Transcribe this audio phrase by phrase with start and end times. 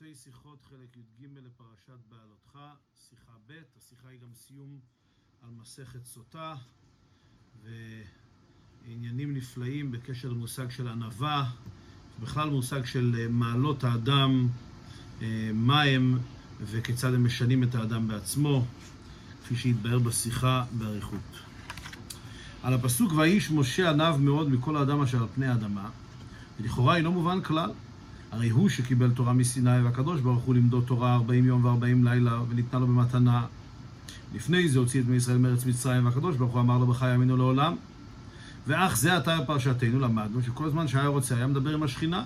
[0.00, 2.58] ליקוטי שיחות, חלק י"ג לפרשת בעלותך,
[3.08, 4.78] שיחה ב', השיחה היא גם סיום
[5.42, 6.54] על מסכת סוטה,
[7.62, 11.50] ועניינים נפלאים בקשר למושג של ענווה,
[12.20, 14.48] בכלל מושג של אה, מעלות האדם,
[15.22, 16.18] אה, מה הם
[16.60, 18.64] וכיצד הם משנים את האדם בעצמו,
[19.44, 21.40] כפי שהתבהר בשיחה באריכות.
[22.62, 25.90] על הפסוק ויהיש משה עניו מאוד מכל האדם אשר על פני האדמה,
[26.60, 27.70] ולכאורה אינו מובן כלל.
[28.34, 32.80] הרי הוא שקיבל תורה מסיני, והקדוש ברוך הוא לימדו תורה ארבעים יום וארבעים לילה, וניתנה
[32.80, 33.46] לו במתנה.
[34.34, 37.36] לפני זה הוציא את בני ישראל מארץ מצרים, והקדוש ברוך הוא אמר לו בך יאמינו
[37.36, 37.76] לעולם.
[38.66, 42.24] ואך זה עתה בפרשתנו למדנו, שכל זמן שהיה רוצה היה מדבר עם השכינה,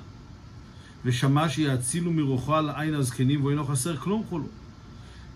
[1.05, 4.47] ושמע שיאצילו מרוחו על עין הזקנים, ואינו חסר כלום כולו.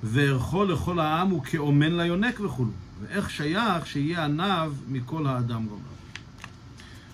[0.03, 2.71] וערכו לכל העם הוא כאומן ליונק וכולו.
[3.03, 5.92] ואיך שייך שיהיה עניו מכל האדם גומר.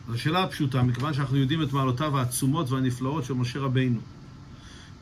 [0.09, 4.01] זו שאלה פשוטה, מכיוון שאנחנו יודעים את מעלותיו העצומות והנפלאות של משה רבינו,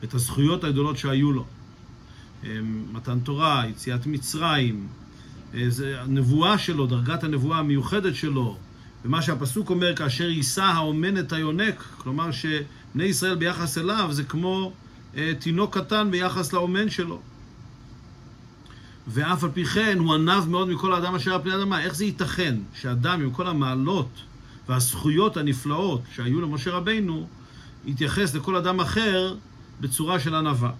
[0.03, 1.45] את הזכויות הגדולות שהיו לו,
[2.93, 4.87] מתן תורה, יציאת מצרים,
[5.97, 8.57] הנבואה שלו, דרגת הנבואה המיוחדת שלו,
[9.05, 14.73] ומה שהפסוק אומר, כאשר יישא האומן את היונק, כלומר שבני ישראל ביחס אליו זה כמו
[15.15, 17.21] אה, תינוק קטן ביחס לאומן שלו.
[19.07, 21.83] ואף על פי כן הוא ענב מאוד מכל האדם אשר על פני האדמה.
[21.83, 24.09] איך זה ייתכן שאדם עם כל המעלות
[24.69, 27.27] והזכויות הנפלאות שהיו למשה רבינו,
[27.85, 29.35] יתייחס לכל אדם אחר
[29.81, 30.71] בצורה של ענווה.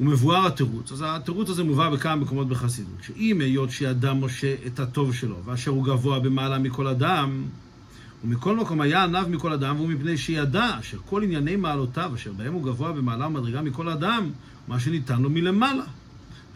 [0.00, 0.92] ומבואר התירוץ.
[0.92, 3.02] אז התירוץ הזה מובא בכמה מקומות בחסידות.
[3.02, 7.44] שאם היות שידע משה את הטוב שלו, ואשר הוא גבוה במעלה מכל אדם,
[8.24, 12.52] ומכל מקום היה עניו מכל אדם, והוא מפני שידע אשר כל ענייני מעלותיו, אשר בהם
[12.52, 14.30] הוא גבוה במעלה ומדרגה מכל אדם,
[14.68, 15.84] מה שניתן לו מלמעלה.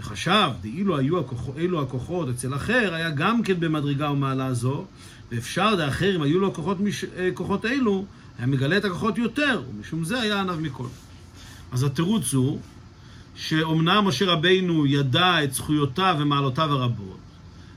[0.01, 4.85] וחשב, דאילו היו הכוח, אלו הכוחות אצל אחר, היה גם כן במדרגה ומעלה זו,
[5.31, 8.05] ואפשר דאחר, אם היו לו כוחות, מש, אה, כוחות אלו,
[8.39, 10.87] היה מגלה את הכוחות יותר, ומשום זה היה עניו מכל.
[11.73, 12.61] אז התירוץ הוא,
[13.35, 17.19] שאומנם משה רבינו ידע את זכויותיו ומעלותיו הרבות,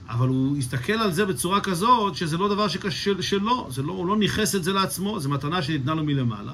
[0.09, 4.07] אבל הוא הסתכל על זה בצורה כזאת, שזה לא דבר שקשה שלו, זה לא, הוא
[4.07, 6.53] לא ניכס את זה לעצמו, זו מתנה שניתנה לו מלמעלה.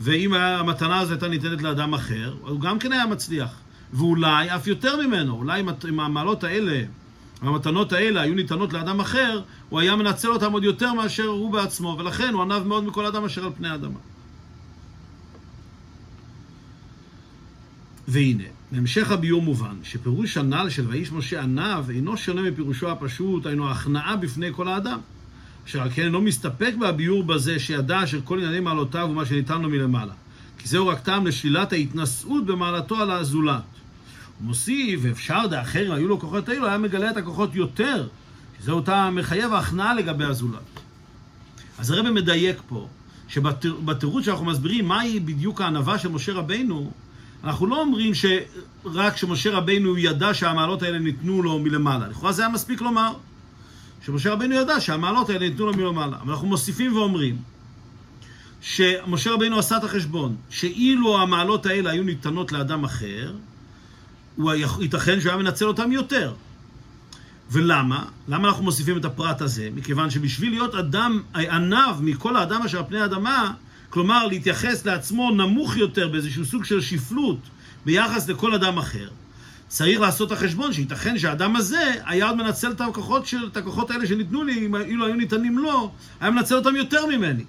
[0.00, 3.50] ואם המתנה הזו הייתה ניתנת לאדם אחר, הוא גם כן היה מצליח.
[3.92, 6.82] ואולי אף יותר ממנו, אולי אם המעלות האלה,
[7.42, 11.96] המתנות האלה היו ניתנות לאדם אחר, הוא היה מנצל אותם עוד יותר מאשר הוא בעצמו,
[11.98, 13.98] ולכן הוא ענב מאוד מכל אדם אשר על פני האדמה.
[18.08, 23.70] והנה, בהמשך הביור מובן, שפירוש הנ"ל של ואיש משה ענב אינו שונה מפירושו הפשוט, היינו
[23.70, 24.98] הכנעה בפני כל האדם.
[25.66, 29.68] אשר על כן אינו מסתפק בהביור בזה שידע אשר כל ענייני מעלותיו ומה שניתן לו
[29.68, 30.12] מלמעלה.
[30.58, 33.75] כי זהו רק טעם לשלילת ההתנשאות במעלתו על הזולת.
[34.40, 38.08] מוסיף, ואפשר דאחר, היו לו כוחות אלו, היה מגלה את הכוחות יותר.
[38.60, 40.60] זהו טעם מחייב ההכנעה לגבי הזולת.
[41.78, 42.88] אז הרב מדייק פה,
[43.28, 46.90] שבתירוץ שאנחנו מסבירים מהי בדיוק הענווה של משה רבינו,
[47.44, 52.08] אנחנו לא אומרים שרק שמשה רבינו ידע שהמעלות האלה ניתנו לו מלמעלה.
[52.08, 53.12] לכאורה זה היה מספיק לומר
[54.06, 56.16] שמשה רבינו ידע שהמעלות האלה ניתנו לו מלמעלה.
[56.20, 57.36] אבל אנחנו מוסיפים ואומרים
[58.60, 63.32] שמשה רבינו עשה את החשבון, שאילו המעלות האלה היו ניתנות לאדם אחר,
[64.36, 66.34] הוא ייתכן שהוא היה מנצל אותם יותר.
[67.50, 68.04] ולמה?
[68.28, 69.68] למה אנחנו מוסיפים את הפרט הזה?
[69.74, 73.52] מכיוון שבשביל להיות אדם עניו מכל האדם אשר על פני האדמה,
[73.90, 77.38] כלומר להתייחס לעצמו נמוך יותר באיזשהו סוג של שפלות
[77.86, 79.08] ביחס לכל אדם אחר,
[79.68, 83.90] צריך לעשות את החשבון שייתכן שהאדם הזה היה עוד מנצל את הכוחות, של, את הכוחות
[83.90, 87.44] האלה שניתנו לי, אילו היו ניתנים לו, היה מנצל אותם יותר ממני.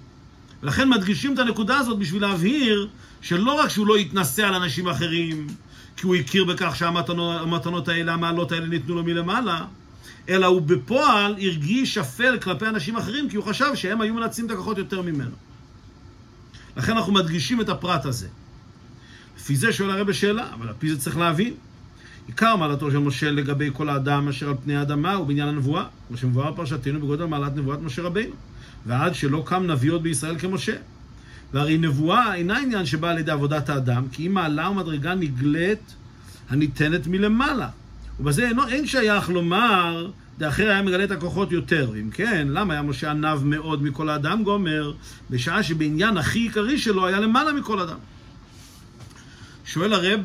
[0.62, 2.88] ולכן מדגישים את הנקודה הזאת בשביל להבהיר
[3.20, 5.46] שלא רק שהוא לא יתנשא על אנשים אחרים,
[5.98, 9.64] כי הוא הכיר בכך שהמתנות האלה, המעלות האלה ניתנו לו מלמעלה,
[10.28, 14.50] אלא הוא בפועל הרגיש שפל כלפי אנשים אחרים, כי הוא חשב שהם היו מנצלים את
[14.50, 15.30] הכוחות יותר ממנו.
[16.76, 18.28] לכן אנחנו מדגישים את הפרט הזה.
[19.36, 21.54] לפי זה שואל הרב שאלה, אבל על זה צריך להבין.
[22.26, 26.16] עיקר מעלתו של משה לגבי כל האדם אשר על פני האדמה הוא בעניין הנבואה, כמו
[26.16, 28.34] שמבואר פרשתנו בגודל מעלת נבואת משה רבינו,
[28.86, 30.76] ועד שלא קם נביא עוד בישראל כמשה.
[31.52, 35.94] והרי נבואה אינה עניין שבא על ידי עבודת האדם, כי היא מעלה ומדרגה נגלית
[36.48, 37.68] הניתנת מלמעלה.
[38.20, 41.90] ובזה אינו, אין שייך לומר, דאחר היה מגלה את הכוחות יותר.
[41.92, 44.92] ואם כן, למה היה משה ענב מאוד מכל האדם גומר,
[45.30, 47.98] בשעה שבעניין הכי עיקרי שלו היה למעלה מכל אדם?
[49.64, 50.20] שואל הרב,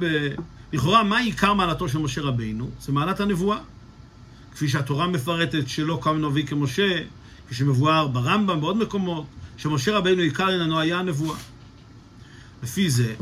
[0.73, 2.69] לכאורה, מה עיקר מעלתו של משה רבינו?
[2.81, 3.57] זה מעלת הנבואה.
[4.51, 6.97] כפי שהתורה מפרטת שלא קם נביא כמשה,
[7.45, 9.25] כפי שמבואר ברמב"ם, בעוד מקומות.
[9.57, 11.37] שמשה רבינו עיקר עניינו היה הנבואה.
[12.63, 13.13] לפי זה,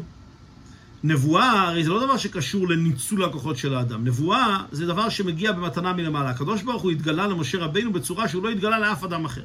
[1.03, 4.05] נבואה הרי זה לא דבר שקשור לניצול הכוחות של האדם.
[4.05, 6.29] נבואה זה דבר שמגיע במתנה מלמעלה.
[6.29, 9.43] הקדוש ברוך הוא התגלה למשה רבינו בצורה שהוא לא התגלה לאף אדם אחר.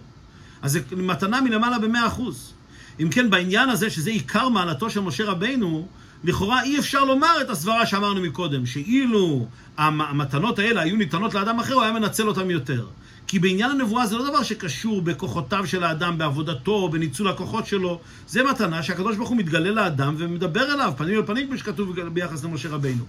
[0.63, 2.53] אז זה מתנה מלמעלה במאה אחוז.
[3.01, 5.89] אם כן, בעניין הזה, שזה עיקר מעלתו של משה רבינו,
[6.25, 9.47] לכאורה אי אפשר לומר את הסברה שאמרנו מקודם, שאילו
[9.79, 12.87] המתנות האלה היו ניתנות לאדם אחר, הוא היה מנצל אותם יותר.
[13.27, 18.01] כי בעניין הנבואה זה לא דבר שקשור בכוחותיו של האדם, בעבודתו, בניצול הכוחות שלו.
[18.29, 22.45] זה מתנה שהקדוש ברוך הוא מתגלה לאדם ומדבר אליו, פנים אל פנים, כמו שכתוב ביחס
[22.45, 23.05] למשה רבינו.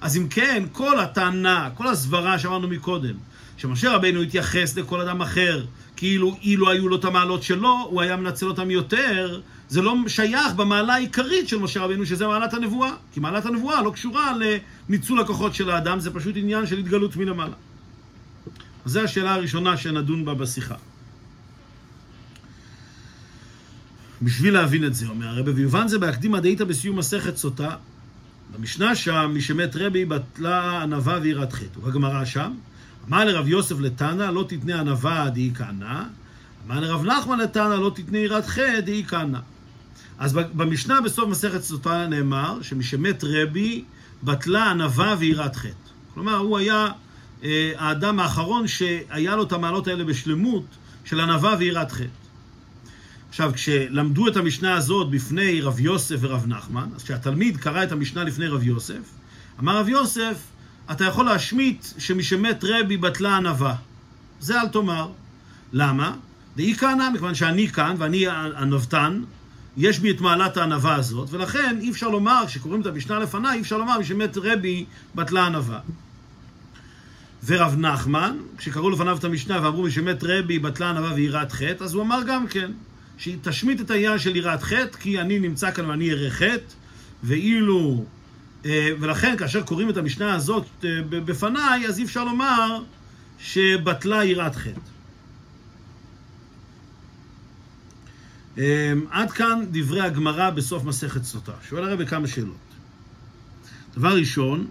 [0.00, 3.14] אז אם כן, כל הטענה, כל הסברה שאמרנו מקודם,
[3.56, 5.64] שמשה רבינו התייחס לכל אדם אחר,
[5.96, 10.54] כאילו אילו היו לו את המעלות שלו, הוא היה מנצל אותם יותר, זה לא שייך
[10.56, 12.92] במעלה העיקרית של משה רבינו, שזה מעלת הנבואה.
[13.12, 14.32] כי מעלת הנבואה לא קשורה
[14.88, 17.54] לניצול הכוחות של האדם, זה פשוט עניין של התגלות מלמעלה.
[18.84, 20.74] אז זו השאלה הראשונה שנדון בה בשיחה.
[24.22, 27.76] בשביל להבין את זה, אומר הרבי, ויובן זה בהקדימה דאיתא בסיום מסכת סוטה,
[28.56, 31.78] במשנה שם, מי שמת רבי בטלה ענווה ויראת חטא.
[31.78, 32.52] ובגמרא שם,
[33.08, 36.02] אמר לרב יוסף לתנא, לא תתנה ענווה דהי כהנא,
[36.66, 39.38] אמר לרב נחמן לתנא, לא תתנה יראת חטא דהי כהנא.
[40.18, 43.84] אז במשנה בסוף מסכת סוטה נאמר, שמי שמת רבי
[44.22, 45.90] בטלה ענווה ויראת חטא.
[46.14, 46.88] כלומר, הוא היה
[47.76, 50.64] האדם האחרון שהיה לו את המעלות האלה בשלמות
[51.04, 52.06] של ענווה ויראת חטא.
[53.28, 58.24] עכשיו, כשלמדו את המשנה הזאת בפני רב יוסף ורב נחמן, אז כשהתלמיד קרא את המשנה
[58.24, 59.00] לפני רב יוסף,
[59.60, 60.36] אמר רב יוסף,
[60.90, 63.74] אתה יכול להשמיט שמשמת רבי בטלה ענווה.
[64.40, 65.08] זה אל תאמר.
[65.72, 66.16] למה?
[66.56, 68.26] דאי כהנא, מכיוון שאני כאן ואני
[68.56, 69.22] ענוותן,
[69.76, 73.60] יש בי את מעלת הענווה הזאת, ולכן אי אפשר לומר, כשקוראים את המשנה לפניי, אי
[73.60, 74.84] אפשר לומר משמת רבי
[75.14, 75.78] בטלה ענווה.
[77.46, 82.02] ורב נחמן, כשקראו לפניו את המשנה ואמרו משמת רבי בטלה ענווה ויראת חטא, אז הוא
[82.02, 82.70] אמר גם כן,
[83.18, 86.74] שתשמיט את העניין של יראת חטא, כי אני נמצא כאן ואני אראה חטא,
[87.24, 88.04] ואילו...
[88.64, 92.82] אה, ולכן כאשר קוראים את המשנה הזאת אה, בפניי, אז אי אפשר לומר
[93.38, 94.80] שבטלה יראת חטא.
[98.58, 101.52] אה, עד כאן דברי הגמרא בסוף מסכת סוטה.
[101.68, 102.56] שואל הרב כמה שאלות.
[103.94, 104.66] דבר ראשון,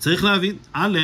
[0.00, 0.98] צריך להבין, א',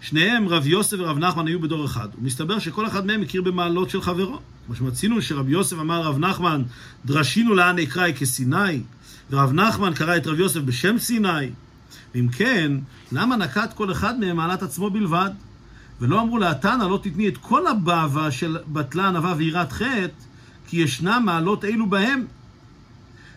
[0.00, 2.08] שניהם, רב יוסף ורב נחמן, היו בדור אחד.
[2.18, 4.38] ומסתבר שכל אחד מהם הכיר במעלות של חברו.
[4.66, 6.62] כמו שמצינו שרב יוסף אמר רב נחמן,
[7.06, 8.82] דרשינו לאן אקראי כסיני,
[9.30, 11.50] ורב נחמן קרא את רב יוסף בשם סיני.
[12.14, 12.72] ואם כן,
[13.12, 15.30] למה נקט כל אחד מהם מעלת עצמו בלבד?
[16.00, 20.08] ולא אמרו להתנא, לא תתני את כל הבאווה של בטלה ענווה ויראת חטא,
[20.66, 22.24] כי ישנם מעלות אלו בהם.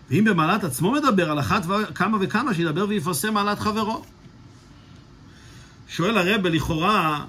[0.09, 4.03] ואם במעלת עצמו מדבר על אחת וכמה וכמה, שידבר ויפרסם מעלת חברו.
[5.89, 7.25] שואל הרבה, לכאורה,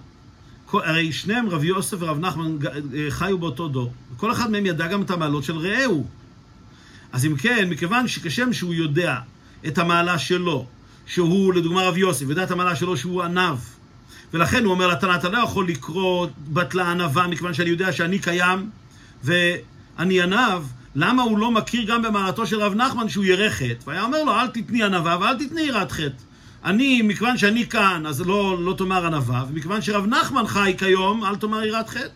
[0.72, 2.56] הרי שניהם, רב יוסף ורב נחמן,
[2.94, 3.92] אה, חיו באותו דור.
[4.16, 6.06] וכל אחד מהם ידע גם את המעלות של רעהו.
[7.12, 9.18] אז אם כן, מכיוון שכשם שהוא יודע
[9.66, 10.66] את המעלה שלו,
[11.06, 13.58] שהוא, לדוגמה, רב יוסף, יודע את המעלה שלו שהוא ענב,
[14.34, 18.70] ולכן הוא אומר לתנא, אתה לא יכול לקרוא בטלה ענווה, מכיוון שאני יודע שאני קיים
[19.24, 20.62] ואני ענב,
[20.94, 23.74] למה הוא לא מכיר גם במעלתו של רב נחמן שהוא ירא חטא?
[23.86, 26.22] והיה אומר לו, אל תתני ענווה ואל תתני יראת חטא.
[26.64, 31.36] אני, מכיוון שאני כאן, אז לא, לא תאמר ענווה, ומכיוון שרב נחמן חי כיום, אל
[31.36, 32.08] תאמר יראת חטא.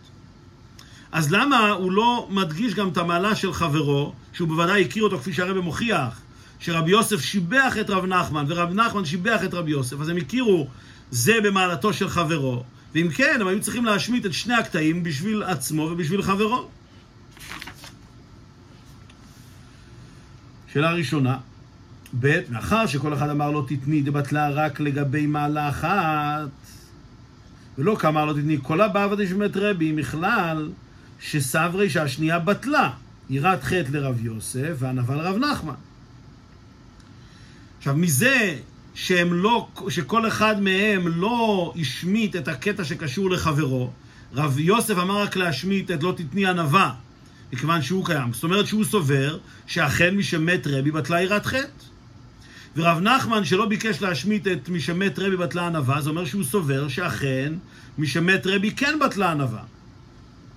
[1.13, 5.33] אז למה הוא לא מדגיש גם את המעלה של חברו, שהוא בוודאי הכיר אותו כפי
[5.33, 6.21] שהרבא מוכיח,
[6.61, 10.69] שרבי יוסף שיבח את רב נחמן, ורב נחמן שיבח את רבי יוסף, אז הם הכירו
[11.11, 15.83] זה במעלתו של חברו, ואם כן, הם היו צריכים להשמיט את שני הקטעים בשביל עצמו
[15.83, 16.69] ובשביל חברו.
[20.73, 21.37] שאלה ראשונה,
[22.21, 26.49] ב', מאחר שכל אחד אמר לא תתני דבטלה רק לגבי מעלה אחת,
[27.79, 30.71] ולא כאמר לא תתני כל הבא ודשמת רבי, מכלל
[31.21, 32.91] שסברי שהשנייה בטלה,
[33.31, 35.75] יראת חטא לרב יוסף וענווה לרב נחמן.
[37.79, 38.59] עכשיו, מזה
[38.95, 43.91] שהם לא, שכל אחד מהם לא השמיט את הקטע שקשור לחברו,
[44.35, 46.95] רב יוסף אמר רק להשמיט את לא תתני ענווה,
[47.53, 48.33] מכיוון שהוא קיים.
[48.33, 51.89] זאת אומרת שהוא סובר שאכן מי שמת רבי בטלה יראת חטא.
[52.79, 56.89] ורב נחמן שלא ביקש להשמיט את מי שמת רבי בטלה ענווה, זה אומר שהוא סובר
[56.89, 57.53] שאכן
[57.99, 59.63] מי שמת רבי כן בטלה ענווה.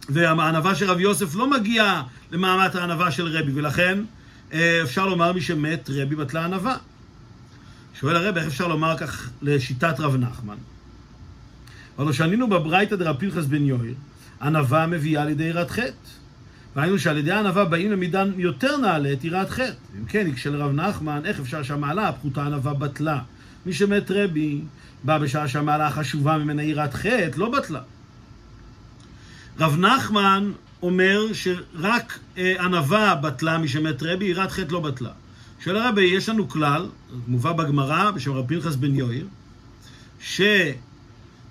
[0.09, 2.01] והענווה של רב יוסף לא מגיע
[2.31, 3.99] למעמד הענווה של רבי, ולכן
[4.53, 6.77] אה, אפשר לומר מי שמת רבי בטלה ענווה.
[7.99, 10.57] שואל הרב, איך אפשר לומר כך לשיטת רב נחמן?
[11.99, 13.15] אבל שענינו בברייתא דרב
[13.49, 13.93] בן יויר,
[14.41, 16.20] ענווה מביאה לידי יראת חטא.
[16.75, 19.73] והיינו שעל ידי הענווה באים למידה יותר נעלה את יראת חטא.
[19.99, 23.19] אם כן, יקשה לרב נחמן, איך אפשר שהמעלה הפחותה ענווה בטלה?
[23.65, 24.61] מי שמת רבי,
[25.03, 27.81] בא בשעה שהמעלה החשובה ממנה יראת חטא, לא בטלה.
[29.59, 30.51] רב נחמן
[30.81, 35.11] אומר שרק אה, ענווה בטלה מי שמת רבי, יראת חטא לא בטלה.
[35.63, 36.89] שואל הרבי, יש לנו כלל,
[37.27, 39.27] מובא בגמרא בשם רב פנחס בן יויר,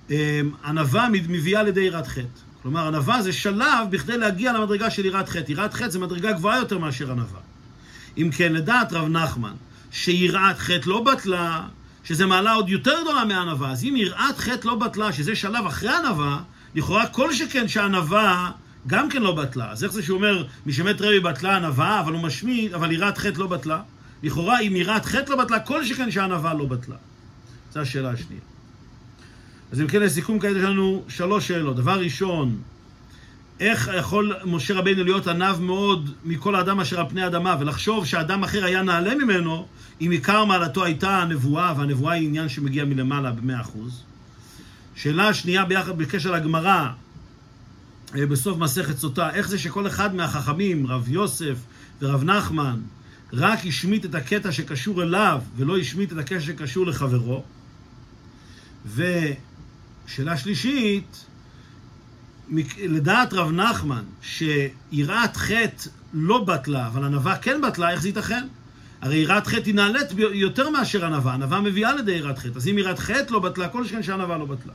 [0.08, 2.49] שענווה מביאה לידי יראת חטא.
[2.62, 5.52] כלומר, ענווה זה שלב בכדי להגיע למדרגה של יראת חטא.
[5.52, 7.40] יראת חטא זה מדרגה גבוהה יותר מאשר ענווה.
[8.18, 9.52] אם כן, לדעת רב נחמן,
[9.90, 11.68] שיראת חטא לא בטלה,
[12.04, 15.90] שזה מעלה עוד יותר גדולה מענווה, אז אם יראת חטא לא בטלה, שזה שלב אחרי
[15.96, 16.40] ענווה,
[16.74, 18.50] לכאורה כל שכן שענווה
[18.86, 19.70] גם כן לא בטלה.
[19.70, 23.18] אז איך זה שהוא אומר, מי שמת רבי בטלה ענווה, אבל הוא משמיד, אבל יראת
[23.18, 23.82] חטא לא בטלה?
[24.22, 26.96] לכאורה, אם יראת חטא לא בטלה, כל שכן שענווה לא בטלה.
[27.72, 28.49] זו השאלה השנייה.
[29.72, 31.76] אז אם כן, לסיכום כעת יש לנו שלוש שאלות.
[31.76, 32.58] דבר ראשון,
[33.60, 38.44] איך יכול משה רבינו להיות עניו מאוד מכל האדם אשר על פני האדמה, ולחשוב שאדם
[38.44, 39.66] אחר היה נעלה ממנו,
[40.00, 44.02] אם עיקר מעלתו הייתה הנבואה, והנבואה היא עניין שמגיע מלמעלה במאה אחוז.
[44.94, 46.88] שאלה שנייה ביחד בקשר לגמרא,
[48.14, 51.56] אה, בסוף מסכת סוטה, איך זה שכל אחד מהחכמים, רב יוסף
[52.02, 52.80] ורב נחמן,
[53.32, 57.42] רק השמיט את הקטע שקשור אליו, ולא השמיט את הקטע שקשור לחברו?
[60.10, 61.26] ושאלה שלישית,
[62.78, 68.46] לדעת רב נחמן, שיראת חטא לא בטלה, אבל ענווה כן בטלה, איך זה ייתכן?
[69.00, 72.56] הרי יראת חטא היא נעלית יותר מאשר ענווה, ענווה מביאה לידי יראת חטא.
[72.56, 74.72] אז אם יראת חטא לא בטלה, כל שכן שענווה לא בטלה.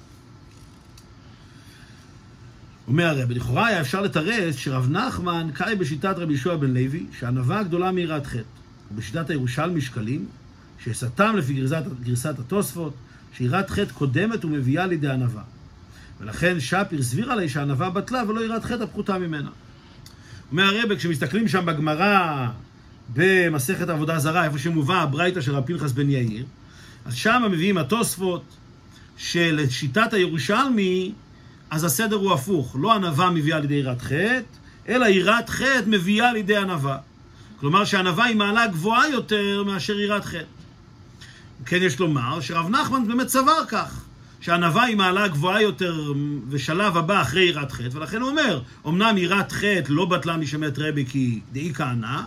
[2.87, 7.63] אומר הרב, לכאורה היה אפשר לתרץ שרב נחמן קאי בשיטת רבי יהושע בן לוי, שענווה
[7.63, 8.41] גדולה מיראת חטא.
[8.91, 10.25] ובשיטת הירושלמי שקלים,
[10.83, 12.93] שסתם לפי גרסת, גרסת התוספות,
[13.37, 15.41] שיראת חטא קודמת ומביאה לידי ענווה.
[16.21, 19.49] ולכן שפיר סביר עלי שהענווה בטלה ולא יראת חטא הפחותה ממנה.
[20.51, 22.47] אומר הרב, כשמסתכלים שם בגמרא
[23.13, 26.45] במסכת עבודה זרה, איפה שמובא הברייתא של רב פנחס בן יאיר,
[27.05, 28.43] אז שם מביאים התוספות
[29.17, 31.11] שלשיטת הירושלמי,
[31.69, 32.75] אז הסדר הוא הפוך.
[32.79, 34.41] לא ענווה מביאה לידי יראת חטא,
[34.89, 36.97] אלא יראת חטא מביאה לידי ענווה.
[37.59, 40.64] כלומר שהענווה היא מעלה גבוהה יותר מאשר יראת חטא.
[41.65, 44.05] כן יש לומר שרב נחמן באמת סבר כך.
[44.45, 46.13] שהענווה היא מעלה גבוהה יותר
[46.49, 51.05] ושלב הבא אחרי יראת חטא, ולכן הוא אומר, אמנם יראת חטא לא בטלה משמת רבי
[51.05, 52.21] כי דאי כהנא,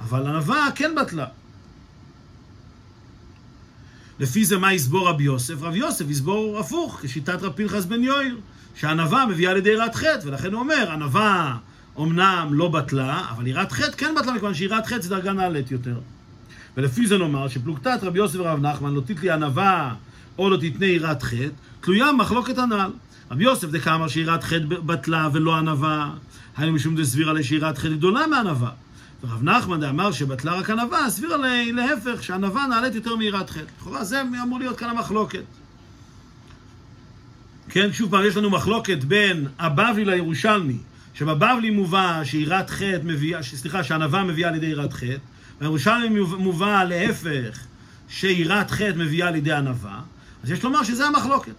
[0.00, 1.26] אבל ענווה כן בטלה.
[4.20, 5.62] לפי זה מה יסבור רבי יוסף?
[5.62, 8.38] רבי יוסף יסבור הפוך, כשיטת רב פנחס בן יויר,
[8.74, 11.56] שהענווה מביאה לידי יראת חטא, ולכן הוא אומר, ענווה
[11.98, 15.98] אמנם לא בטלה, אבל יראת חטא כן בטלה, מכיוון שיראת חטא זה דרגה נעלית יותר.
[16.76, 19.94] ולפי זה נאמר שפלוגתת רבי יוסף ורב נחמן לא תתלי ענווה
[20.38, 21.48] או לא תתנה יראת חטא,
[21.80, 22.90] תלויה מחלוקת הנ"ל.
[23.30, 26.10] רבי יוסף דקאמר שיראת חטא בטלה ולא ענווה,
[26.56, 28.70] היינו משום דסבירה לי שיראת חטא גדולה מענווה.
[29.24, 33.64] ורב נחמן דאמר שבטלה רק ענווה, סבירה לי להפך, שענווה נעלית יותר מיראת חטא.
[33.80, 35.44] לכאורה זה אמור להיות כאן המחלוקת.
[37.68, 40.78] כן, שוב פעם, יש לנו מחלוקת בין הבבלי לירושלמי,
[41.14, 45.16] שבבבלי מובא שיראת חטא מביאה, סליחה, שענווה מביאה לידי יראת חטא,
[45.60, 47.58] והירושלמי מובא להפך,
[48.08, 50.00] שיראת חטא מביאה לידי ענווה,
[50.42, 51.52] אז יש לומר שזה המחלוקת.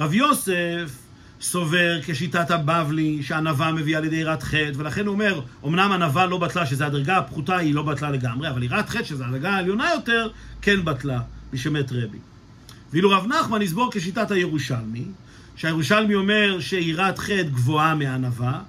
[0.00, 0.98] רב יוסף
[1.40, 6.66] סובר כשיטת הבבלי שהענווה מביאה לידי יראת חטא, ולכן הוא אומר, אמנם ענווה לא בטלה,
[6.66, 10.28] שזו הדרגה הפחותה, היא לא בטלה לגמרי, אבל יראת חטא, שזו הדרגה העליונה יותר,
[10.62, 11.20] כן בטלה,
[11.52, 12.18] משמת רבי.
[12.92, 15.04] ואילו רב נחמן יסבור כשיטת הירושלמי,
[15.56, 18.60] שהירושלמי אומר שיראת חטא גבוהה מענווה,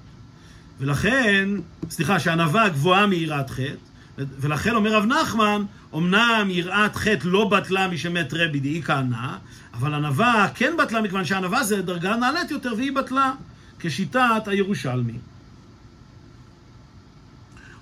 [0.80, 1.48] ולכן,
[1.90, 5.62] סליחה, שענווה גבוהה מיראת חטא, ולכן אומר רב נחמן,
[5.94, 9.36] אמנם יראת חטא לא בטלה משמת רבי דאי כהנא,
[9.74, 13.32] אבל ענווה כן בטלה מכיוון שענווה זה דרגה נעלית יותר והיא בטלה,
[13.78, 15.18] כשיטת הירושלמי.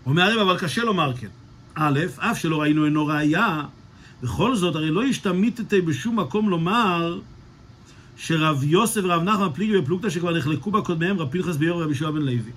[0.06, 1.28] אומר הרב, אבל קשה לומר כן.
[1.74, 3.62] א', אף שלא ראינו אינו ראייה,
[4.22, 7.20] בכל זאת, הרי לא השתמיטתי בשום מקום לומר
[8.16, 12.12] שרב יוסף ורב נחמן פליגי ופלוגתא שכבר נחלקו בה קודמיהם רב פנחס ביור ורבי שועה
[12.12, 12.52] בן לוי.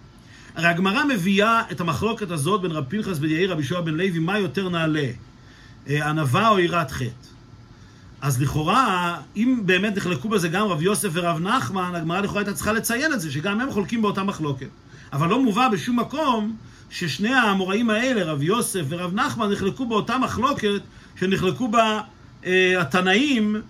[0.55, 4.19] הרי הגמרא מביאה את המחלוקת הזאת בין רב פנחס בן יאיר רבי שועה בן לוי,
[4.19, 5.07] מה יותר נעלה,
[5.89, 7.09] אה, ענווה או יראת חטא.
[8.21, 12.73] אז לכאורה, אם באמת נחלקו בזה גם רב יוסף ורב נחמן, הגמרא לכאורה הייתה צריכה
[12.73, 14.67] לציין את זה, שגם הם חולקים באותה מחלוקת.
[15.13, 16.55] אבל לא מובא בשום מקום
[16.89, 20.81] ששני האמוראים האלה, רב יוסף ורב נחמן, נחלקו באותה מחלוקת
[21.19, 22.01] שנחלקו בה
[22.45, 23.61] אה, התנאים,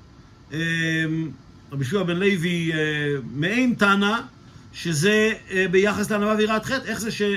[0.53, 0.59] אה,
[1.71, 2.77] רבי שועה בן לוי אה,
[3.35, 4.19] מעין תנא,
[4.75, 7.35] שזה אה, ביחס לענווה ויראת חטא, איך זה, שה...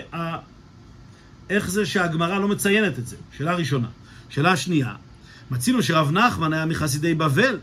[1.50, 3.16] איך זה שהגמרא לא מציינת את זה?
[3.36, 3.88] שאלה ראשונה.
[4.28, 4.94] שאלה שנייה,
[5.50, 7.58] מצינו שרב נחמן היה מחסידי בבל,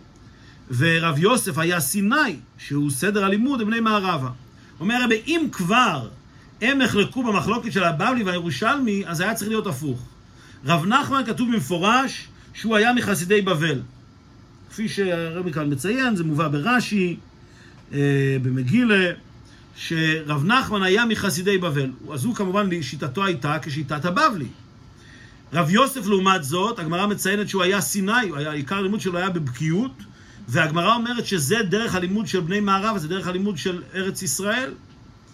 [0.78, 4.30] ורב יוסף היה סיני, שהוא סדר הלימוד לבני מערבה.
[4.80, 6.10] אומר רבי, אם כבר
[6.62, 10.06] הם נחלקו במחלוקת של הבבלי והירושלמי, אז היה צריך להיות הפוך.
[10.66, 13.82] רב נחמן כתוב במפורש שהוא היה מחסידי בבל.
[14.70, 17.18] כפי שהרבי כאן מציין, זה מובא ברש"י,
[17.94, 19.12] אה, במגילה,
[19.76, 21.92] שרב נחמן היה מחסידי בבל.
[22.14, 24.48] אז הוא כמובן, שיטתו הייתה כשיטת הבבלי.
[25.54, 29.92] רב יוסף לעומת זאת, הגמרא מציינת שהוא היה סיני, היה, עיקר הלימוד שלו היה בבקיאות,
[30.48, 34.72] והגמרא אומרת שזה דרך הלימוד של בני מערב, זה דרך הלימוד של ארץ ישראל.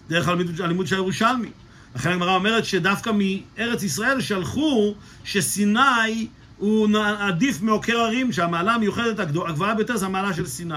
[0.08, 1.50] דרך הלימוד, הלימוד של הירושלמי.
[1.96, 4.94] לכן הגמרא אומרת שדווקא מארץ ישראל שלחו
[5.24, 10.74] שסיני הוא עדיף מעוקר הרים, שהמעלה המיוחדת הגבוהה ביותר זה המעלה של סיני.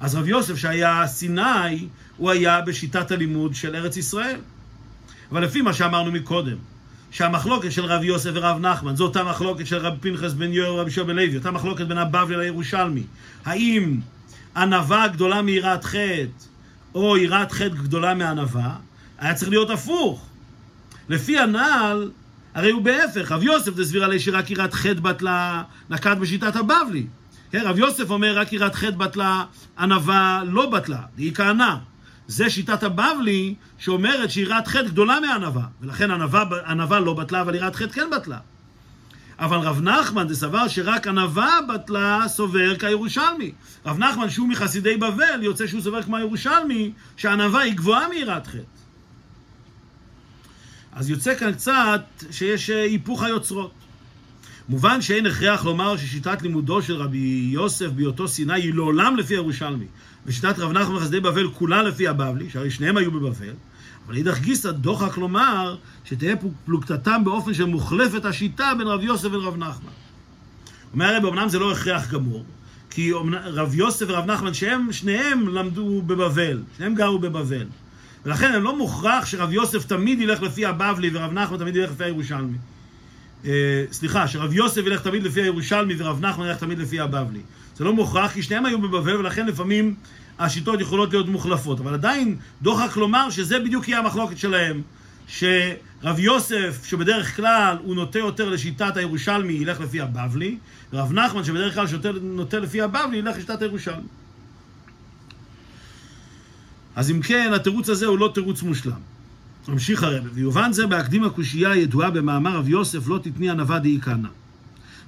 [0.00, 4.40] אז רב יוסף שהיה סיני, הוא היה בשיטת הלימוד של ארץ ישראל.
[5.32, 6.56] אבל לפי מה שאמרנו מקודם,
[7.10, 10.90] שהמחלוקת של רב יוסף ורב נחמן, זו אותה מחלוקת של רב פנחס בן יואר ורבי
[10.90, 13.02] שובל לוי, אותה מחלוקת בין הבבלי לירושלמי.
[13.44, 14.00] האם
[14.56, 16.26] ענווה גדולה מיראת חטא,
[16.94, 18.76] או יראת חטא גדולה מענווה,
[19.18, 20.26] היה צריך להיות הפוך.
[21.08, 22.10] לפי הנעל,
[22.54, 27.06] הרי הוא בהפך, רב יוסף תסביר עלי שרק יראת חטא בטלה, נקט בשיטת הבבלי.
[27.50, 29.44] כן, רב יוסף אומר רק יראת חטא בטלה,
[29.78, 31.78] ענווה לא בטלה, היא כהנה.
[32.28, 37.76] זה שיטת הבבלי שאומרת שיראת חטא גדולה מענווה, ולכן ענווה, ענווה לא בטלה, אבל יראת
[37.76, 38.38] חטא כן בטלה.
[39.38, 43.52] אבל רב נחמן סבר שרק ענווה בטלה סובר כירושלמי.
[43.86, 48.76] רב נחמן שהוא מחסידי בבל יוצא שהוא סובר כמו הירושלמי שענווה היא גבוהה מיראת חטא.
[50.92, 53.72] אז יוצא כאן קצת שיש אה, היפוך היוצרות.
[54.68, 59.86] מובן שאין הכרח לומר ששיטת לימודו של רבי יוסף בהיותו סיני היא לעולם לפי הירושלמי,
[60.26, 63.52] ושיטת רב נחמן חסידי בבל כולה לפי הבבלי, שהרי שניהם היו בבבל,
[64.06, 69.90] אבל אידך גיסא דוחק לומר שתהיה פלוגתתם באופן שמוחלפת השיטה בין רב יוסף ולרב נחמן.
[70.92, 72.44] אומר הרב, אמנם זה לא הכרח גמור,
[72.90, 73.12] כי
[73.44, 77.66] רב יוסף ורב נחמן, שהם שניהם למדו בבבל, שניהם גרו בבבל.
[78.24, 82.04] ולכן הם לא מוכרח שרב יוסף תמיד ילך לפי הבבלי ורב נחמן תמיד ילך לפי
[82.04, 82.56] הירושלמי.
[83.44, 87.40] אה, סליחה, שרב יוסף ילך תמיד לפי הירושלמי ורב נחמן ילך תמיד לפי הבבלי.
[87.76, 89.94] זה לא מוכרח, כי שניהם היו בבבל, ולכן לפעמים
[90.38, 91.80] השיטות יכולות להיות מוחלפות.
[91.80, 94.82] אבל עדיין דוחק לומר שזה בדיוק יהיה המחלוקת שלהם.
[95.28, 100.58] שרב יוסף, שבדרך כלל הוא נוטה יותר לשיטת הירושלמי, ילך לפי הבבלי,
[100.92, 101.86] ורב נחמן, שבדרך כלל
[102.22, 104.06] נוטה לפי הבבלי, ילך לשיטת הירושלמי.
[106.96, 109.00] אז אם כן, התירוץ הזה הוא לא תירוץ מושלם.
[109.68, 114.28] ממשיך הרב, ויובן זה בהקדים הקושייה הידועה במאמר רב יוסף, לא תתני ענווה דאי כהנא.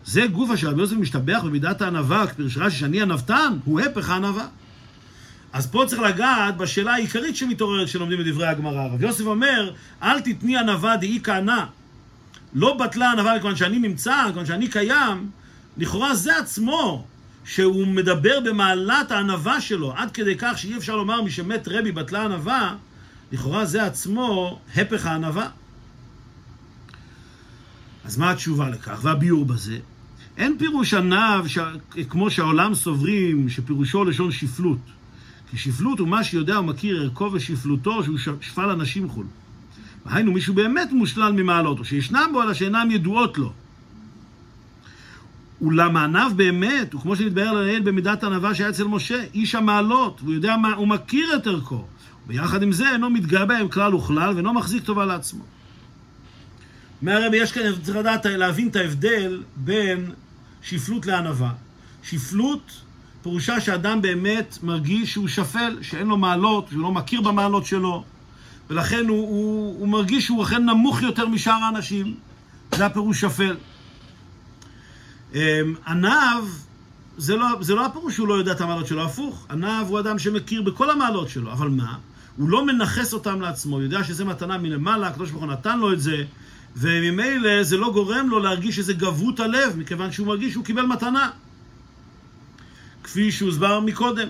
[0.04, 4.46] זה גופה שרבי יוסף משתבח במידת הענווה, כפרש רש"י שאני ענוותן, הוא הפך הענווה.
[5.52, 8.86] אז פה צריך לגעת בשאלה העיקרית שמתעוררת כשלומדים בדברי הגמרא.
[8.86, 9.72] רב יוסף אומר,
[10.02, 11.64] אל תתני ענווה דאי כהנא.
[12.54, 15.30] לא בטלה ענווה מכיוון שאני נמצא, מכיוון שאני קיים,
[15.76, 17.06] לכאורה זה עצמו
[17.44, 22.74] שהוא מדבר במעלת הענווה שלו, עד כדי כך שאי אפשר לומר משמת רבי בטלה ענווה,
[23.32, 25.48] לכאורה זה עצמו הפך הענווה.
[28.04, 28.98] אז מה התשובה לכך?
[29.02, 29.78] והביאור בזה?
[30.38, 31.58] אין פירוש ענב ש...
[32.08, 34.78] כמו שהעולם סוברים, שפירושו לשון שפלות.
[35.50, 39.26] כי שפלות הוא מה שיודע ומכיר ערכו ושפלותו, שהוא שפל אנשים חול.
[40.06, 43.52] והיינו מישהו באמת מושלל ממעלות, או שישנם בו, אלא שאינם ידועות לו.
[45.60, 50.56] אולם הענב באמת, וכמו שנתבהר לעיל במידת הענווה שהיה אצל משה, איש המעלות, והוא יודע
[50.56, 51.84] מה, הוא מכיר את ערכו.
[52.26, 55.44] ויחד עם זה אינו מתגאה בהם כלל וכלל, ואינו מחזיק טובה לעצמו.
[57.02, 60.10] מהרבי יש כאן, צריך לדעת, להבין את ההבדל בין
[60.68, 61.52] שפלות לענווה.
[62.02, 62.72] שפלות
[63.22, 68.04] פירושה שאדם באמת מרגיש שהוא שפל, שאין לו מעלות, שהוא לא מכיר במעלות שלו,
[68.70, 72.14] ולכן הוא, הוא, הוא מרגיש שהוא אכן נמוך יותר משאר האנשים.
[72.74, 73.56] זה הפירוש שפל.
[75.34, 75.40] אמ,
[75.86, 76.44] ענב,
[77.16, 79.46] זה לא, זה לא הפירוש שהוא לא יודע את המעלות שלו, הפוך.
[79.50, 81.96] ענב הוא אדם שמכיר בכל המעלות שלו, אבל מה?
[82.36, 85.92] הוא לא מנכס אותם לעצמו, הוא יודע שזה מתנה מלמעלה, הקדוש ברוך הוא נתן לו
[85.92, 86.24] את זה,
[86.80, 91.30] וממילא זה לא גורם לו להרגיש איזה גברות הלב, מכיוון שהוא מרגיש שהוא קיבל מתנה.
[93.04, 94.28] כפי שהוסבר מקודם.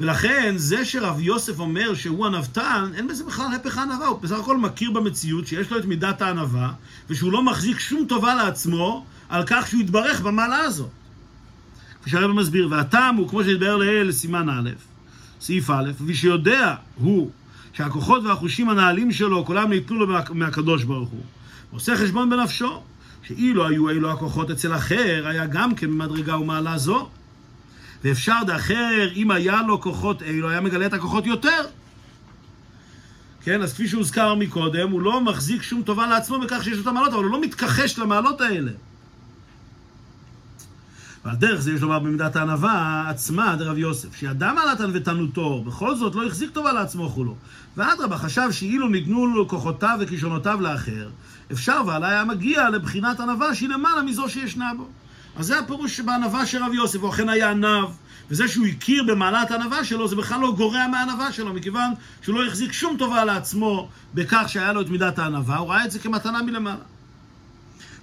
[0.00, 4.56] ולכן, זה שרב יוסף אומר שהוא ענוותן, אין בזה בכלל הפך הענווה, הוא בסך הכל
[4.56, 6.72] מכיר במציאות שיש לו את מידת הענווה,
[7.10, 10.90] ושהוא לא מחזיק שום טובה לעצמו על כך שהוא יתברך במעלה הזאת.
[12.00, 14.70] כפי שהרב מסביר, והטעם הוא, כמו שהתבהר לעיל, סימן א',
[15.40, 17.30] סעיף א', ושיודע הוא
[17.72, 21.22] שהכוחות והחושים הנעלים שלו, כולם ניתנו לו מהקדוש ברוך הוא.
[21.70, 22.82] עושה חשבון בנפשו,
[23.22, 27.08] שאילו היו אלו הכוחות אצל אחר, היה גם כן במדרגה ומעלה זו.
[28.04, 31.62] ואפשר דאחר, אם היה לו כוחות אלו, היה מגלה את הכוחות יותר.
[33.42, 36.86] כן, אז כפי שהוזכר מקודם, הוא לא מחזיק שום טובה לעצמו בכך שיש לו את
[36.86, 38.72] המעלות, אבל הוא לא מתכחש למעלות האלה.
[41.24, 46.14] ועל דרך זה יש לומר במידת הענווה עצמה, דרב יוסף, שידע מעלת ענוותנותו, בכל זאת
[46.14, 47.36] לא החזיק טובה לעצמו כולו.
[47.76, 51.08] ואדרבה, חשב שאילו ניתנו לו כוחותיו וכישרונותיו לאחר,
[51.52, 54.88] אפשר ועלה היה מגיע לבחינת ענווה שהיא למעלה מזו שישנה בו.
[55.36, 57.88] אז זה הפירוש בענווה של רב יוסף, הוא אכן היה ענב,
[58.30, 61.90] וזה שהוא הכיר במעלת הענווה שלו, זה בכלל לא גורע מהענווה שלו, מכיוון
[62.22, 65.90] שהוא לא החזיק שום טובה לעצמו בכך שהיה לו את מידת הענווה, הוא ראה את
[65.90, 66.84] זה כמתנה מלמעלה.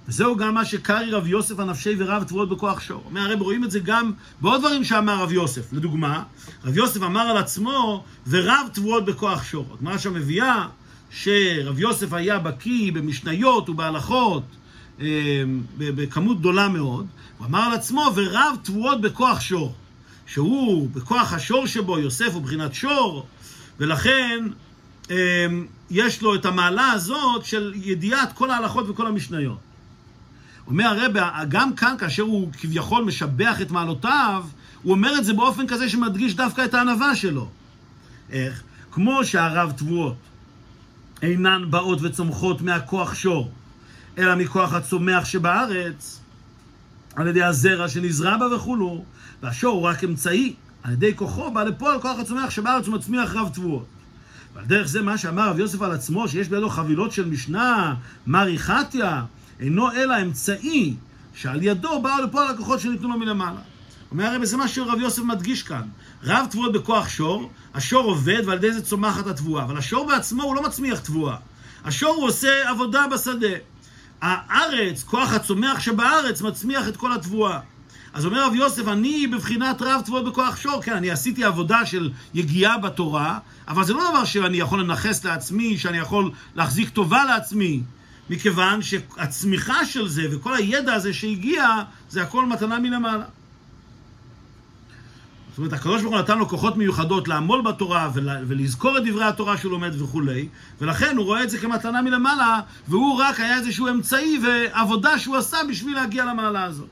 [0.08, 3.02] וזהו גם מה שקרי רב יוסף הנפשי ורב תבואות בכוח שור.
[3.04, 5.72] אומר הרב, רואים את זה גם בעוד דברים שאמר רב יוסף.
[5.72, 6.22] לדוגמה,
[6.64, 9.66] רב יוסף אמר על עצמו, ורב תבואות בכוח שור.
[9.78, 10.66] הגמרא שם מביאה
[11.14, 14.42] שרב יוסף היה בקיא במשניות ובהלכות
[15.00, 15.06] אה,
[15.78, 17.06] בכמות גדולה מאוד.
[17.38, 19.74] הוא אמר על עצמו, ורב תבואות בכוח שור.
[20.26, 23.26] שהוא, בכוח השור שבו, יוסף הוא בחינת שור,
[23.78, 24.44] ולכן
[25.10, 25.46] אה,
[25.90, 29.58] יש לו את המעלה הזאת של ידיעת כל ההלכות וכל המשניות.
[30.66, 31.12] אומר הרב,
[31.48, 34.44] גם כאן, כאשר הוא כביכול משבח את מעלותיו,
[34.82, 37.48] הוא אומר את זה באופן כזה שמדגיש דווקא את הענווה שלו.
[38.30, 38.62] איך?
[38.90, 40.14] כמו שהרב תבואות
[41.24, 43.50] אינן באות וצומחות מהכוח שור,
[44.18, 46.20] אלא מכוח הצומח שבארץ,
[47.16, 49.04] על ידי הזרע שנזרע בה וכולו,
[49.42, 53.48] והשור הוא רק אמצעי, על ידי כוחו בא לפועל כוח הצומח שבארץ הוא מצמיח רב
[53.54, 53.86] תבואות.
[54.54, 57.94] ועל דרך זה מה שאמר רב יוסף על עצמו, שיש בידו חבילות של משנה,
[58.26, 59.22] מרי חתיה,
[59.60, 60.94] אינו אלא אמצעי
[61.34, 63.60] שעל ידו באו לפועל הכוחות שניתנו לו מלמעלה.
[64.14, 65.82] אומר הרב, זה מה שרב יוסף מדגיש כאן.
[66.24, 69.64] רב תבואות בכוח שור, השור עובד ועל ידי זה צומחת התבואה.
[69.64, 71.36] אבל השור בעצמו הוא לא מצמיח תבואה.
[71.84, 73.56] השור הוא עושה עבודה בשדה.
[74.22, 77.60] הארץ, כוח הצומח שבארץ, מצמיח את כל התבואה.
[78.12, 80.82] אז אומר רב יוסף, אני בבחינת רב תבואות בכוח שור.
[80.82, 85.78] כן, אני עשיתי עבודה של יגיעה בתורה, אבל זה לא דבר שאני יכול לנכס לעצמי,
[85.78, 87.82] שאני יכול להחזיק טובה לעצמי.
[88.30, 91.68] מכיוון שהצמיחה של זה וכל הידע הזה שהגיע,
[92.10, 93.24] זה הכל מתנה מלמעלה.
[95.54, 99.56] זאת אומרת, הקדוש ברוך הוא נתן לו כוחות מיוחדות לעמול בתורה ולזכור את דברי התורה
[99.56, 100.48] שהוא לומד וכולי,
[100.80, 105.58] ולכן הוא רואה את זה כמתנה מלמעלה, והוא רק היה איזשהו אמצעי ועבודה שהוא עשה
[105.68, 106.88] בשביל להגיע למעלה הזאת.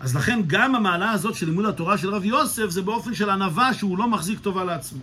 [0.00, 3.74] אז לכן גם המעלה הזאת של לימוד התורה של רב יוסף זה באופן של ענווה
[3.74, 5.02] שהוא לא מחזיק טובה לעצמו.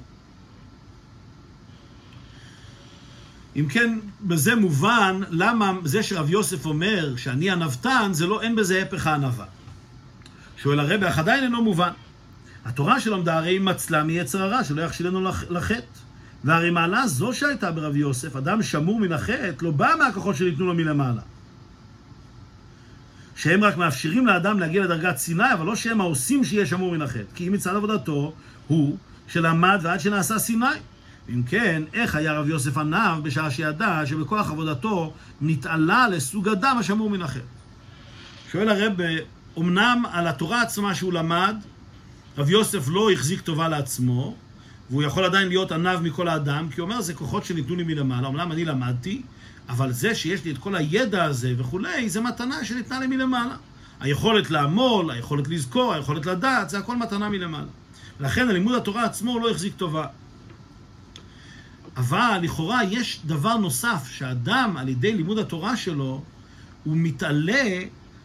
[3.56, 8.82] אם כן, בזה מובן למה זה שרב יוסף אומר שאני ענוותן, זה לא, אין בזה
[8.82, 9.46] הפך הענווה.
[10.64, 11.92] שואל הרבי, אך עדיין אינו מובן.
[12.66, 15.86] התורה שלמדה הרי מצלה מיצר הרע, שלא יכשילנו לחטא.
[16.44, 20.74] והרי מעלה זו שהייתה ברב יוסף, אדם שמור מן החטא, לא בא מהכוחות שניתנו לו
[20.74, 21.22] מלמעלה.
[23.36, 27.36] שהם רק מאפשרים לאדם להגיע לדרגת סיני, אבל לא שהם העושים שיהיה שמור מן החטא.
[27.36, 28.34] כי אם מצד עבודתו
[28.68, 28.98] הוא
[29.28, 30.66] שלמד ועד שנעשה סיני.
[31.30, 37.10] אם כן, איך היה רב יוסף עניו בשעה שידע שבכוח עבודתו נתעלה לסוג אדם השמור
[37.10, 37.46] מן החטא?
[38.52, 38.94] שואל הרב,
[39.58, 41.56] אמנם על התורה עצמה שהוא למד,
[42.38, 44.36] רב יוסף לא החזיק טובה לעצמו,
[44.90, 48.28] והוא יכול עדיין להיות עניו מכל האדם, כי הוא אומר, זה כוחות שניתנו לי מלמעלה,
[48.28, 49.22] אמנם אני למדתי,
[49.70, 53.56] אבל זה שיש לי את כל הידע הזה וכולי, זה מתנה שניתנה לי מלמעלה.
[54.00, 57.68] היכולת לעמול, היכולת לזכור, היכולת לדעת, זה הכל מתנה מלמעלה.
[58.20, 60.06] לכן הלימוד התורה עצמו לא החזיק טובה.
[61.98, 66.24] אבל לכאורה יש דבר נוסף, שאדם על ידי לימוד התורה שלו,
[66.84, 67.80] הוא מתעלה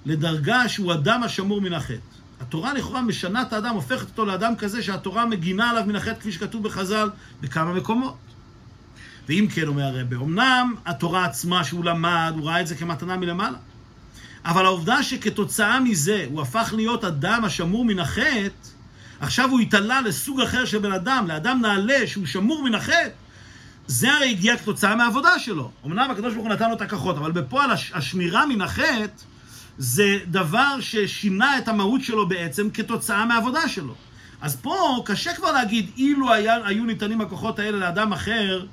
[0.07, 2.17] לדרגה שהוא אדם השמור מן החטא.
[2.41, 6.33] התורה לכאורה משנה את האדם, הופכת אותו לאדם כזה שהתורה מגינה עליו מן החטא, כפי
[6.33, 8.17] שכתוב בחז"ל בכמה מקומות.
[9.29, 13.59] ואם כן, אומר הרב, אמנם התורה עצמה שהוא למד, הוא ראה את זה כמתנה מלמעלה.
[14.45, 18.69] אבל העובדה שכתוצאה מזה הוא הפך להיות אדם השמור מן החטא,
[19.21, 23.09] עכשיו הוא התעלה לסוג אחר של בן אדם, לאדם נעלה שהוא שמור מן החטא,
[23.87, 25.71] זה הרי הגיע כתוצאה מהעבודה שלו.
[25.87, 29.36] אמנם הקדוש ברוך הוא נתן לו את הכוחות, אבל בפועל השמירה מן החטא
[29.79, 33.95] זה דבר ששינה את המהות שלו בעצם כתוצאה מהעבודה שלו.
[34.41, 38.67] אז פה קשה כבר להגיד, אילו היה, היו ניתנים הכוחות האלה לאדם אחר,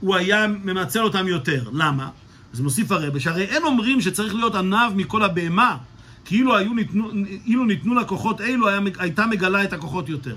[0.00, 1.68] הוא היה מנצל אותם יותר.
[1.72, 2.08] למה?
[2.52, 5.76] אז מוסיף הרבה, שהרי אין אומרים שצריך להיות עניו מכל הבהמה,
[6.24, 7.10] כי אילו, ניתנו,
[7.46, 10.36] אילו ניתנו לכוחות אלו, היה, הייתה מגלה את הכוחות יותר.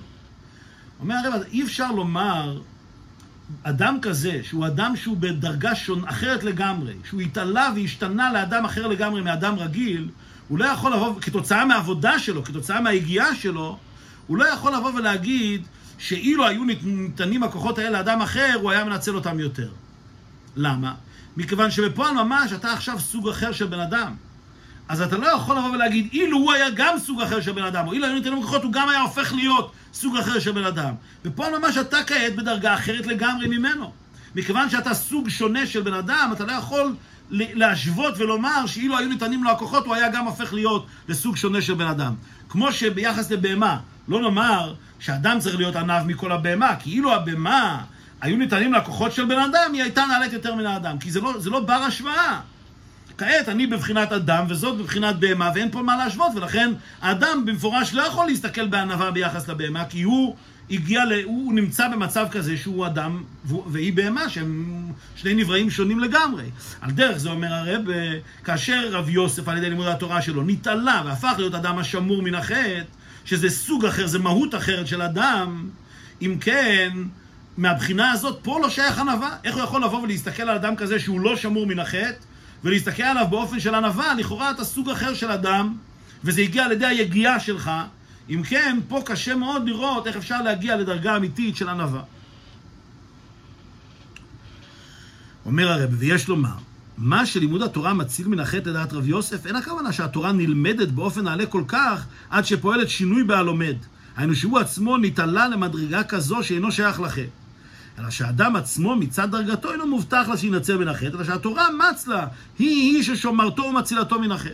[1.00, 2.62] אומר הרב, אי אפשר לומר
[3.64, 9.22] אדם כזה, שהוא אדם שהוא בדרגה שון, אחרת לגמרי, שהוא התעלה והשתנה לאדם אחר לגמרי
[9.22, 10.10] מאדם רגיל,
[10.48, 13.78] הוא לא יכול לבוא, כתוצאה מהעבודה שלו, כתוצאה מהיגיעה שלו,
[14.28, 15.64] הוא לא יכול לבוא ולהגיד
[15.98, 19.70] שאילו היו ניתנים הכוחות האלה לאדם אחר, הוא היה מנצל אותם יותר.
[20.56, 20.94] למה?
[21.38, 24.14] מכיוון שבפועל ממש אתה עכשיו סוג אחר של בן אדם.
[24.90, 27.88] אז אתה לא יכול לבוא ולהגיד, אילו הוא היה גם סוג אחר של בן אדם,
[27.88, 30.94] או אילו היו ניתנים כוחות, הוא גם היה הופך להיות סוג אחר של בן אדם.
[31.26, 33.92] ופה ממש אתה כעת בדרגה אחרת לגמרי ממנו.
[34.36, 36.96] מכיוון שאתה סוג שונה של בן אדם, אתה לא יכול
[37.32, 41.74] להשוות ולומר שאילו היו ניתנים לו הכוחות, הוא היה גם הופך להיות לסוג שונה של
[41.74, 42.14] בן אדם.
[42.50, 47.82] כמו שביחס לבהמה, לא נאמר שאדם צריך להיות עניו מכל הבהמה, כי אילו הבהמה
[48.22, 51.40] היו ניתנים לכוחות של בן אדם, היא הייתה נעלית יותר מן האדם, כי זה לא,
[51.40, 52.40] זה לא בר השוואה.
[53.20, 58.02] כעת אני בבחינת אדם וזאת בבחינת בהמה ואין פה מה להשוות ולכן האדם במפורש לא
[58.02, 60.36] יכול להסתכל בענווה ביחס לבהמה כי הוא
[60.72, 61.24] הגיע, ל...
[61.24, 64.84] הוא נמצא במצב כזה שהוא אדם והיא בהמה, שהם
[65.16, 66.44] שני נבראים שונים לגמרי.
[66.82, 67.82] על דרך זה אומר הרב,
[68.44, 72.82] כאשר רב יוסף על ידי לימוד התורה שלו נתעלה והפך להיות אדם השמור מן החטא,
[73.26, 75.70] שזה סוג אחר, זה מהות אחרת של אדם,
[76.22, 76.90] אם כן,
[77.58, 79.36] מהבחינה הזאת, פה לא שייך ענווה.
[79.44, 82.29] איך הוא יכול לבוא ולהסתכל על אדם כזה שהוא לא שמור מן החטא,
[82.64, 84.14] ולהסתכל עליו באופן של ענווה?
[84.14, 85.76] לכאורה אתה סוג אחר של אדם,
[86.24, 87.72] וזה הגיע על ידי היגיעה שלך.
[88.30, 92.02] אם כן, פה קשה מאוד לראות איך אפשר להגיע לדרגה אמיתית של ענווה.
[95.46, 96.56] אומר הרב, ויש לומר,
[96.98, 101.46] מה שלימוד התורה מציל מן החטא לדעת רב יוסף, אין הכוונה שהתורה נלמדת באופן נעלה
[101.46, 103.76] כל כך עד שפועלת שינוי בהלומד.
[104.18, 107.22] היינו שהוא עצמו נתעלה למדרגה כזו שאינו שייך לחטא.
[108.00, 112.28] אלא שהאדם עצמו מצד דרגתו אינו מובטח לה שינצל מן החטא, אלא שהתורה מץ לה,
[112.60, 114.54] היא היא ששומרתו ומצילתו מן החטא.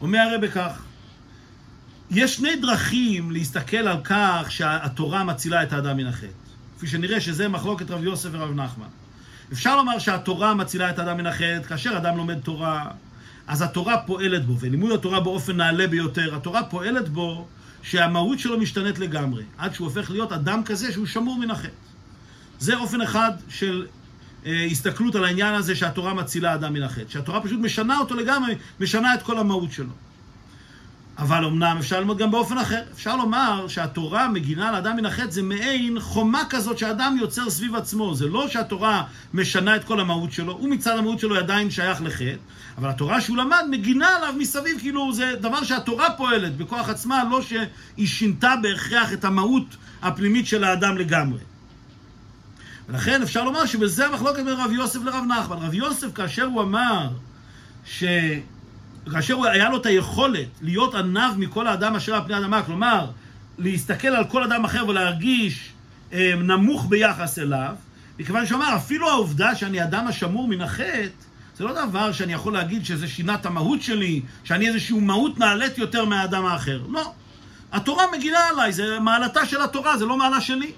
[0.00, 0.82] אומר הרב כך,
[2.10, 6.26] יש שני דרכים להסתכל על כך שהתורה מצילה את האדם מן החטא.
[6.76, 8.86] כפי שנראה שזה מחלוקת רב יוסף ורב נחמן.
[9.52, 12.90] אפשר לומר שהתורה מצילה את האדם מן החטא, כאשר אדם לומד תורה,
[13.46, 17.46] אז התורה פועלת בו, ולימוד התורה באופן נעלה ביותר, התורה פועלת בו
[17.82, 21.91] שהמהות שלו משתנית לגמרי, עד שהוא הופך להיות אדם כזה שהוא שמור מן החטא.
[22.62, 23.86] זה אופן אחד של
[24.46, 28.54] אה, הסתכלות על העניין הזה שהתורה מצילה אדם מן החטא, שהתורה פשוט משנה אותו לגמרי,
[28.80, 29.92] משנה את כל המהות שלו.
[31.18, 32.82] אבל אמנם אפשר ללמוד גם באופן אחר.
[32.92, 37.74] אפשר לומר שהתורה מגינה על אדם מן החטא זה מעין חומה כזאת שאדם יוצר סביב
[37.74, 38.14] עצמו.
[38.14, 42.34] זה לא שהתורה משנה את כל המהות שלו, הוא מצד המהות שלו עדיין שייך לחטא,
[42.78, 47.42] אבל התורה שהוא למד מגינה עליו מסביב, כאילו זה דבר שהתורה פועלת בכוח עצמה, לא
[47.42, 51.38] שהיא שינתה בהכרח את המהות הפנימית של האדם לגמרי.
[52.88, 55.56] ולכן אפשר לומר שבזה המחלוקת בין רב יוסף לרב נחמן.
[55.56, 57.08] רב יוסף, כאשר הוא אמר
[57.84, 58.04] ש...
[59.12, 63.06] כאשר היה לו את היכולת להיות עניו מכל האדם אשר על פני האדמה, כלומר,
[63.58, 65.72] להסתכל על כל אדם אחר ולהרגיש
[66.12, 67.74] אה, נמוך ביחס אליו,
[68.18, 71.06] מכיוון שהוא אמר, אפילו העובדה שאני אדם השמור מן החטא,
[71.56, 75.78] זה לא דבר שאני יכול להגיד שזה שינה את המהות שלי, שאני איזושהי מהות נעלית
[75.78, 76.82] יותר מהאדם האחר.
[76.88, 77.12] לא.
[77.72, 80.72] התורה מגינה עליי, זה מעלתה של התורה, זה לא מעלה שלי.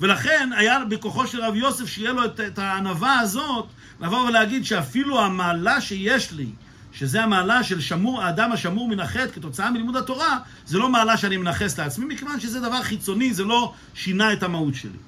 [0.00, 3.66] ולכן היה בכוחו של רב יוסף שיהיה לו את, את הענווה הזאת,
[4.00, 6.46] לבוא ולהגיד שאפילו המעלה שיש לי,
[6.92, 11.36] שזה המעלה של שמור, האדם השמור מן החטא כתוצאה מלימוד התורה, זה לא מעלה שאני
[11.36, 14.98] מנכס לעצמי, מכיוון שזה דבר חיצוני, זה לא שינה את המהות שלי.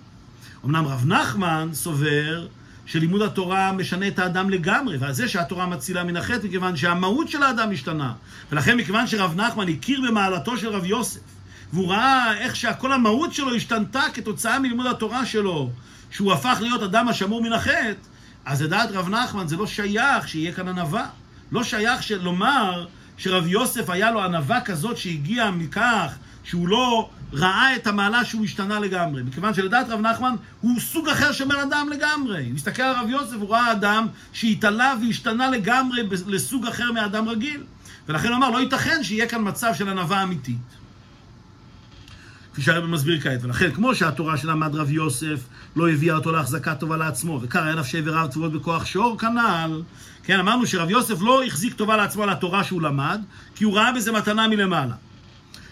[0.64, 2.46] אמנם רב נחמן סובר
[2.86, 7.42] שלימוד התורה משנה את האדם לגמרי, ועל זה שהתורה מצילה מן החטא, מכיוון שהמהות של
[7.42, 8.12] האדם השתנה.
[8.52, 11.20] ולכן מכיוון שרב נחמן הכיר במעלתו של רב יוסף,
[11.72, 15.70] והוא ראה איך שכל המהות שלו השתנתה כתוצאה מלימוד התורה שלו,
[16.10, 17.92] שהוא הפך להיות אדם השמור מן החטא,
[18.44, 21.06] אז לדעת רב נחמן זה לא שייך שיהיה כאן ענווה.
[21.52, 27.86] לא שייך לומר שרב יוסף היה לו ענווה כזאת שהגיעה מכך שהוא לא ראה את
[27.86, 29.22] המעלה שהוא השתנה לגמרי.
[29.22, 32.44] מכיוון שלדעת רב נחמן הוא סוג אחר של בן אדם לגמרי.
[32.44, 37.62] הוא מסתכל על רב יוסף, הוא ראה אדם שהתעלה והשתנה לגמרי לסוג אחר מאדם רגיל.
[38.08, 40.56] ולכן הוא אמר, לא ייתכן שיהיה כאן מצב של ענווה אמיתית.
[42.58, 43.44] כפי שהרבא מסביר כעת.
[43.44, 45.40] ולכן, כמו שהתורה שלמד רב יוסף
[45.76, 49.82] לא הביאה אותו להחזקה טובה לעצמו, וקרא נפשי ורב צבאות בכוח שור כנ"ל,
[50.22, 53.20] כן, אמרנו שרב יוסף לא החזיק טובה לעצמו על התורה שהוא למד,
[53.54, 54.94] כי הוא ראה בזה מתנה מלמעלה.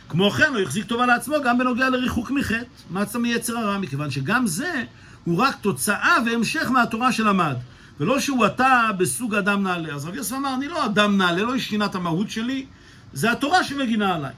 [0.08, 4.46] כמו כן, הוא החזיק טובה לעצמו גם בנוגע לריחוק מחטא, מצה מיצר הרע, מכיוון שגם
[4.46, 4.82] זה
[5.24, 7.56] הוא רק תוצאה והמשך מהתורה שלמד.
[8.00, 9.94] ולא שהוא אתה בסוג אדם נעלה.
[9.94, 12.66] אז רב יוסף אמר, אני לא אדם נעלה, לא השתינה את המהות שלי,
[13.12, 14.32] זה התורה שמגינה עליי.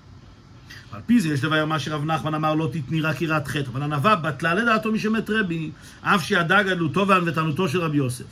[0.99, 3.83] על פי זה יש דבר מה שרב נחמן אמר, לא תתני רק יראת חטא, אבל
[3.83, 5.71] ענווה בטלה לדעתו משמת רבי,
[6.03, 8.25] אף שידע גדלותו וענוותנותו של רבי יוסף.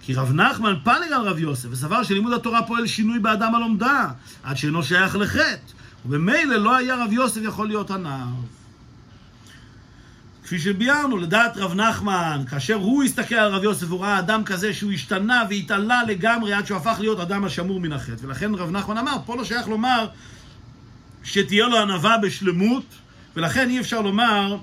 [0.00, 4.08] כי רב נחמן פלג על רב יוסף, וסבר שלימוד התורה פועל שינוי באדם הלומדה,
[4.42, 5.72] עד שאינו שייך לחטא,
[6.06, 8.26] ובמילא לא היה רב יוסף יכול להיות הנער.
[10.44, 14.74] כפי שביארנו, לדעת רב נחמן, כאשר הוא הסתכל על רב יוסף, הוא ראה אדם כזה
[14.74, 18.26] שהוא השתנה והתעלה לגמרי עד שהוא הפך להיות אדם השמור מן החטא.
[18.26, 20.06] ולכן רב נחמן אמר, פה לא שייך לומר
[21.28, 22.84] שתהיה לו ענווה בשלמות,
[23.36, 24.56] ולכן אי אפשר לומר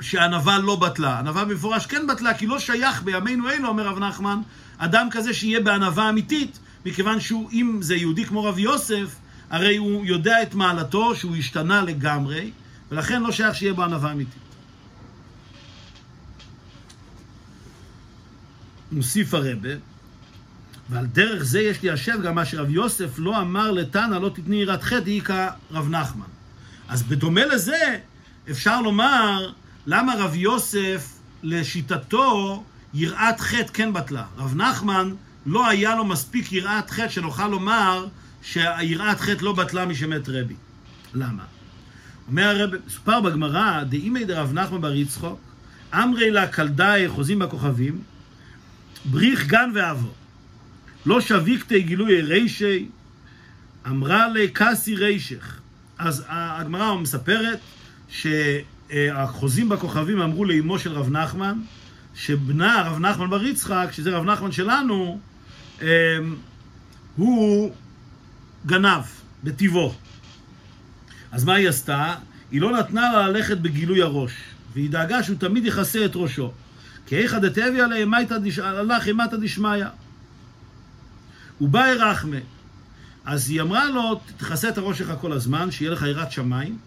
[0.00, 1.18] שהענווה לא בטלה.
[1.18, 4.40] ענווה במפורש כן בטלה, כי לא שייך בימינו אלו, אומר רב נחמן,
[4.78, 9.14] אדם כזה שיהיה בענווה אמיתית, מכיוון שהוא, אם זה יהודי כמו רב יוסף,
[9.50, 12.50] הרי הוא יודע את מעלתו, שהוא השתנה לגמרי,
[12.90, 14.42] ולכן לא שייך שיהיה בו ענווה אמיתית.
[18.92, 19.68] מוסיף הרבה,
[20.90, 24.82] ועל דרך זה יש ליישב גם מה שרב יוסף לא אמר לתנא לא תתני יראת
[24.82, 26.26] חטא, היא כרב נחמן.
[26.88, 27.98] אז בדומה לזה,
[28.50, 29.52] אפשר לומר
[29.86, 32.64] למה רב יוסף, לשיטתו,
[32.94, 34.24] יראת חטא כן בטלה.
[34.36, 35.10] רב נחמן,
[35.46, 38.06] לא היה לו מספיק יראת חטא שנוכל לומר
[38.42, 40.54] שיראת חטא לא בטלה משמת רבי.
[41.14, 41.44] למה?
[42.28, 45.40] אומר הרב, סופר בגמרא, דאימי דרב נחמן בר יצחוק,
[45.94, 48.02] אמרי לה קלדאי חוזים בכוכבים,
[49.04, 50.12] בריך גן ואבו.
[51.06, 52.88] לא שביקתי גילוי רישי,
[53.86, 55.60] אמרה לקסי רישך.
[55.98, 57.58] אז הגמרא מספרת
[58.08, 61.58] שהחוזים בכוכבים אמרו לאמו של רב נחמן,
[62.14, 65.20] שבנה רב נחמן בר יצחק, שזה רב נחמן שלנו,
[65.82, 65.86] אמ,
[67.16, 67.74] הוא
[68.66, 69.02] גנב
[69.44, 69.94] בטיבו.
[71.32, 72.14] אז מה היא עשתה?
[72.50, 74.32] היא לא נתנה לה ללכת בגילוי הראש,
[74.72, 76.52] והיא דאגה שהוא תמיד יכסה את ראשו.
[77.06, 78.12] כי איכא דתביא עליהם
[78.62, 79.84] הלך אימתא דשמיא.
[81.60, 82.36] ובאי רחמה.
[83.24, 86.78] אז היא אמרה לו, תכסה את הראש שלך כל הזמן, שיהיה לך יראת שמיים,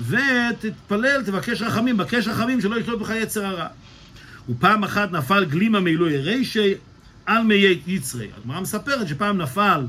[0.00, 3.66] ותתפלל, תבקש רחמים, בקש רחמים שלא ישלוט בך יצר הרע.
[4.48, 6.74] ופעם אחת נפל גלימה מעילוי רישי
[7.26, 7.54] על מי
[7.86, 8.28] יצרי.
[8.36, 9.84] הגמרא מספרת שפעם נפל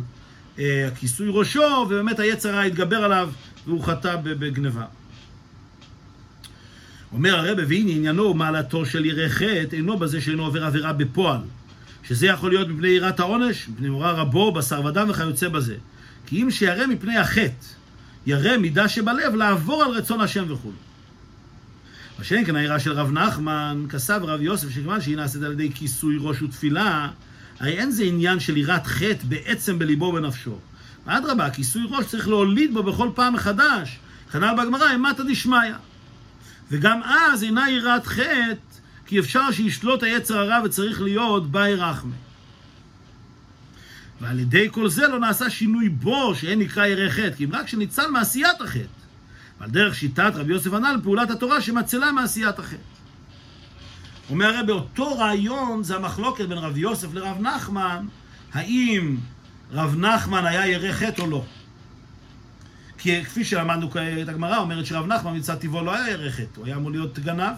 [0.59, 3.29] אה, כיסוי ראשו, ובאמת היצר הרע התגבר עליו,
[3.67, 4.85] והוא חטא בגניבה.
[7.13, 11.41] אומר הרב, והנה עניינו מעלתו של ירא חטא, אינו בזה שאינו עובר עבירה בפועל.
[12.11, 15.75] שזה יכול להיות מפני יראת העונש, מפני מורא רבו, בשר ודם וכיוצא בזה.
[16.25, 17.65] כי אם שירא מפני החטא,
[18.25, 20.71] ירא מידה שבלב, לעבור על רצון השם וכו'.
[22.19, 25.71] מה שאין כן היראה של רב נחמן, כסב רב יוסף, שכיוון שהיא נעשית על ידי
[25.71, 27.09] כיסוי ראש ותפילה,
[27.59, 30.57] הרי אין זה עניין של יראת חטא בעצם בליבו ובנפשו.
[31.05, 33.99] אדרבה, כיסוי ראש צריך להוליד בו בכל פעם מחדש.
[34.31, 35.73] כנ"ל בגמרא, אימתא דשמיא.
[36.71, 38.70] וגם אז אינה יראת חטא,
[39.11, 42.15] כי אפשר שישלוט היצר הרע וצריך להיות באי רחמה.
[44.21, 47.67] ועל ידי כל זה לא נעשה שינוי בו, שאין נקרא ירא חטא, כי אם רק
[47.67, 49.01] שניצל מעשיית החטא.
[49.59, 52.77] ועל דרך שיטת רבי יוסף הנ"ל, פעולת התורה שמצלה מעשיית החטא.
[54.29, 58.05] אומר הרי באותו רעיון זה המחלוקת בין רבי יוסף לרב נחמן,
[58.53, 59.17] האם
[59.71, 61.45] רב נחמן היה ירא חטא או לא.
[62.97, 63.89] כי כפי שלמדנו
[64.21, 67.19] את הגמרא, אומרת שרב נחמן מצד טבעו לא היה ירא חטא, הוא היה אמור להיות
[67.19, 67.53] גנב.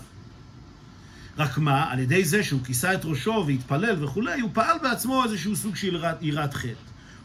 [1.37, 5.55] רק מה, על ידי זה שהוא כיסה את ראשו והתפלל וכולי, הוא פעל בעצמו איזשהו
[5.55, 6.73] סוג של יראת חטא.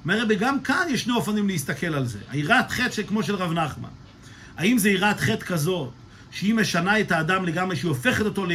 [0.05, 2.19] אומר רבי, גם כאן יש שני אופנים להסתכל על זה.
[2.31, 3.89] היראת חטא שכמו של רב נחמן.
[4.57, 5.91] האם זה יראת חטא כזאת,
[6.31, 8.47] שהיא משנה את האדם לגמרי, שהיא הופכת אותו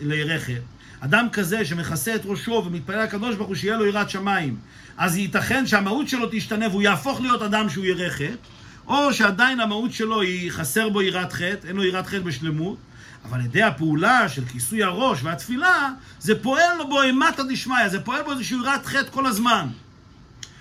[0.00, 0.60] לירא חטא?
[1.00, 4.56] אדם כזה שמכסה את ראשו ומתפלל לקדוש ברוך הוא שיהיה לו יראת שמיים,
[4.96, 8.34] אז ייתכן שהמהות שלו תשתנה והוא יהפוך להיות אדם שהוא ירא חטא,
[8.86, 12.78] או שעדיין המהות שלו היא חסר בו יראת חטא, אין לו יראת חטא בשלמות,
[13.28, 18.22] אבל על ידי הפעולה של כיסוי הראש והתפילה, זה פועל בו אימתא דשמיא, זה פועל
[18.22, 19.66] בו איזושהי יראת חטא כל הזמן.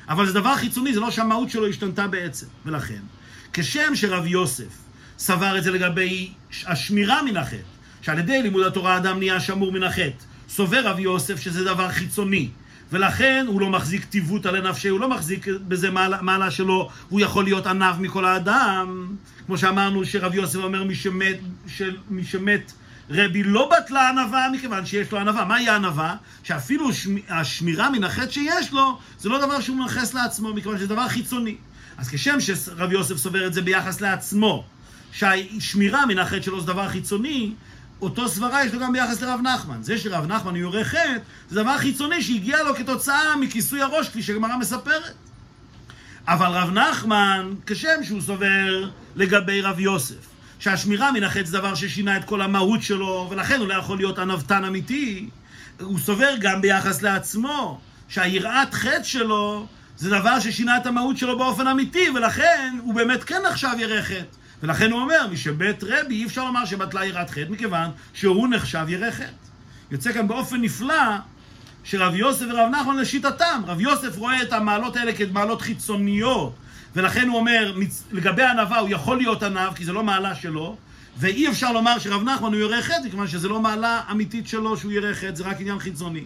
[0.10, 2.46] אבל זה דבר חיצוני, זה לא שהמהות שלו השתנתה בעצם.
[2.66, 3.02] ולכן,
[3.54, 4.86] כשם שרב יוסף
[5.18, 6.32] סבר את זה לגבי
[6.66, 7.58] השמירה מן החטא,
[8.02, 12.50] שעל ידי לימוד התורה האדם נהיה שמור מן החטא, סובר רב יוסף שזה דבר חיצוני.
[12.92, 17.22] ולכן הוא לא מחזיק טיבות על נפשי, הוא לא מחזיק בזה מעלה, מעלה שלו, הוא
[17.22, 19.08] יכול להיות ענב מכל האדם.
[19.46, 22.72] כמו שאמרנו שרב יוסף אומר מי שמת, של, מי שמת
[23.10, 25.46] רבי לא בטלה ענווה מכיוון שיש לו ענווה.
[25.46, 26.16] מהי הענווה?
[26.44, 26.90] שאפילו
[27.30, 31.56] השמירה מן החטא שיש לו, זה לא דבר שהוא מנכס לעצמו, מכיוון שזה דבר חיצוני.
[31.98, 34.64] אז כשם שרב יוסף סובר את זה ביחס לעצמו,
[35.12, 37.54] שהשמירה מן החטא שלו זה דבר חיצוני,
[38.06, 39.84] אותו סברה יש לו גם ביחס לרב נחמן.
[39.84, 41.18] זה שרב נחמן יורה חטא,
[41.50, 45.14] זה דבר חיצוני שהגיע לו כתוצאה מכיסוי הראש, כפי שהגמרא מספרת.
[46.28, 50.16] אבל רב נחמן, כשם שהוא סובר לגבי רב יוסף,
[50.60, 54.20] שהשמירה מן החטא זה דבר ששינה את כל המהות שלו, ולכן הוא לא יכול להיות
[54.20, 55.30] ענוותן אמיתי,
[55.82, 61.68] הוא סובר גם ביחס לעצמו, שהיראת חטא שלו זה דבר ששינה את המהות שלו באופן
[61.68, 64.45] אמיתי, ולכן הוא באמת כן נחשב ירא חטא.
[64.64, 68.86] ולכן הוא אומר, מי שבית רבי אי אפשר לומר שבטלה יראת חטא, מכיוון שהוא נחשב
[68.88, 69.26] ירא חטא.
[69.92, 71.04] יוצא כאן באופן נפלא
[71.84, 76.56] שרב יוסף ורב נחמן לשיטתם, רב יוסף רואה את המעלות האלה כמעלות חיצוניות,
[76.96, 77.74] ולכן הוא אומר,
[78.12, 80.78] לגבי ענווה הוא יכול להיות ענב, כי זה לא מעלה שלו,
[81.18, 84.92] ואי אפשר לומר שרב נחמן הוא ירא חטא, מכיוון שזה לא מעלה אמיתית שלו שהוא
[84.92, 86.24] ירא חטא, זה רק עניין חיצוני.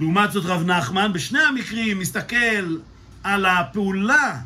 [0.00, 2.76] לעומת זאת רב נחמן, בשני המקרים מסתכל
[3.22, 4.36] על הפעולה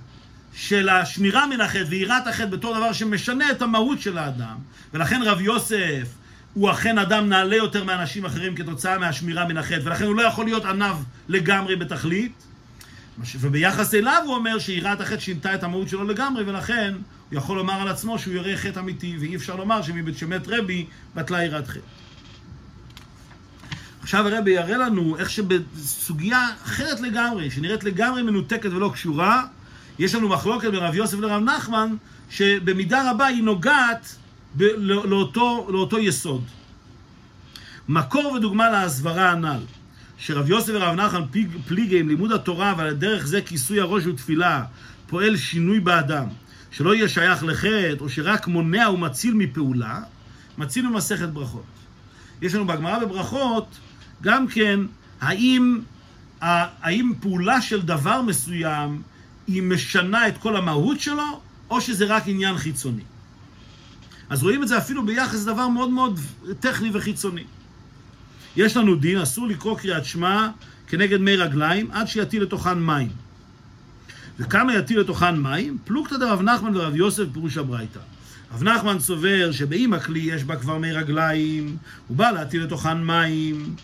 [0.55, 4.57] של השמירה מן החטא ויראת החטא בתור דבר שמשנה את המהות של האדם,
[4.95, 6.09] ולכן רב יוסף
[6.55, 10.45] הוא אכן אדם נעלה יותר מאנשים אחרים כתוצאה מהשמירה מן החטא, ולכן הוא לא יכול
[10.45, 12.33] להיות עניו לגמרי בתכלית.
[13.41, 16.95] וביחס אליו הוא אומר שיראת החטא שינתה את המהות שלו לגמרי, ולכן
[17.31, 20.87] הוא יכול לומר על עצמו שהוא ירא חטא אמיתי, ואי אפשר לומר שמבית שמת רבי
[21.15, 21.81] בטלה יראת חטא.
[24.03, 29.45] עכשיו הרבי יראה לנו איך שבסוגיה אחרת לגמרי, שנראית לגמרי מנותקת ולא קשורה,
[29.99, 31.97] יש לנו מחלוקת בין רב יוסף לרב נחמן,
[32.31, 34.17] שבמידה רבה היא נוגעת
[34.57, 36.45] ב- לא- לאותו, לאותו יסוד.
[37.89, 39.61] מקור ודוגמה להסברה הנ"ל,
[40.19, 41.23] שרב יוסף ורב נחמן
[41.69, 44.65] פליגי עם לימוד התורה ועל דרך זה כיסוי הראש ותפילה
[45.07, 46.27] פועל שינוי באדם,
[46.71, 50.01] שלא יהיה שייך לחטא, או שרק מונע ומציל מפעולה,
[50.59, 51.65] מציל ממסכת ברכות.
[52.43, 53.79] יש לנו בגמרא בברכות,
[54.23, 54.81] גם כן,
[55.21, 55.81] האם,
[56.41, 59.03] האם פעולה של דבר מסוים
[59.49, 61.41] היא משנה את כל המהות שלו,
[61.71, 63.03] או שזה רק עניין חיצוני.
[64.31, 66.21] אז רואים את זה אפילו ביחס לדבר מאוד מאוד
[66.61, 67.45] טכני וחיצוני.
[68.57, 70.49] יש לנו דין, אסור לקרוא קריאת שמע
[70.87, 73.09] כנגד מי רגליים עד שיטיל לתוכן מים.
[74.39, 75.79] וכמה יטיל לתוכן מים?
[75.85, 78.01] פלוגתא דרב נחמן ורב יוסף פירוש הברייתא.
[78.55, 81.77] רב נחמן סובר שבאם הכלי יש בה כבר מי רגליים,
[82.09, 83.75] הוא בא להטיל לתוכן מים,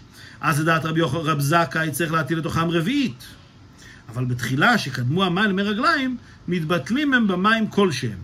[0.40, 3.24] אז לדעת רבי יוחנן רב זכאי צריך להטיל לתוכם רביעית.
[4.14, 6.16] אבל בתחילה, שקדמו המים למי רגליים,
[6.48, 8.18] מתבטלים הם במים כלשהם.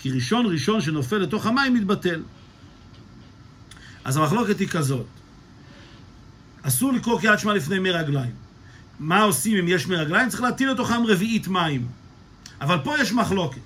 [0.00, 2.22] כי ראשון ראשון שנופל לתוך המים מתבטל.
[4.04, 5.06] אז המחלוקת היא כזאת.
[6.62, 8.32] אסור לקרוא קריאת שמע לפני מי רגליים.
[9.00, 10.28] מה עושים אם יש מי רגליים?
[10.28, 11.86] צריך להטיל לתוכם רביעית מים.
[12.60, 13.60] אבל פה יש מחלוקת.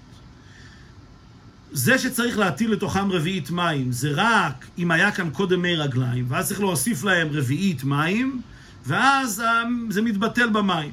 [1.73, 6.49] זה שצריך להטיל לתוכם רביעית מים, זה רק אם היה כאן קודם מי רגליים, ואז
[6.49, 8.41] צריך להוסיף להם רביעית מים,
[8.87, 10.93] ואז אה, זה מתבטל במים.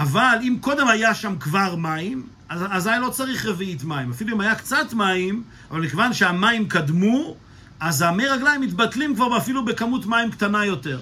[0.00, 4.10] אבל אם קודם היה שם כבר מים, אז אזי לא צריך רביעית מים.
[4.10, 7.36] אפילו אם היה קצת מים, אבל מכיוון שהמים קדמו,
[7.80, 11.00] אז המי רגליים מתבטלים כבר אפילו בכמות מים קטנה יותר.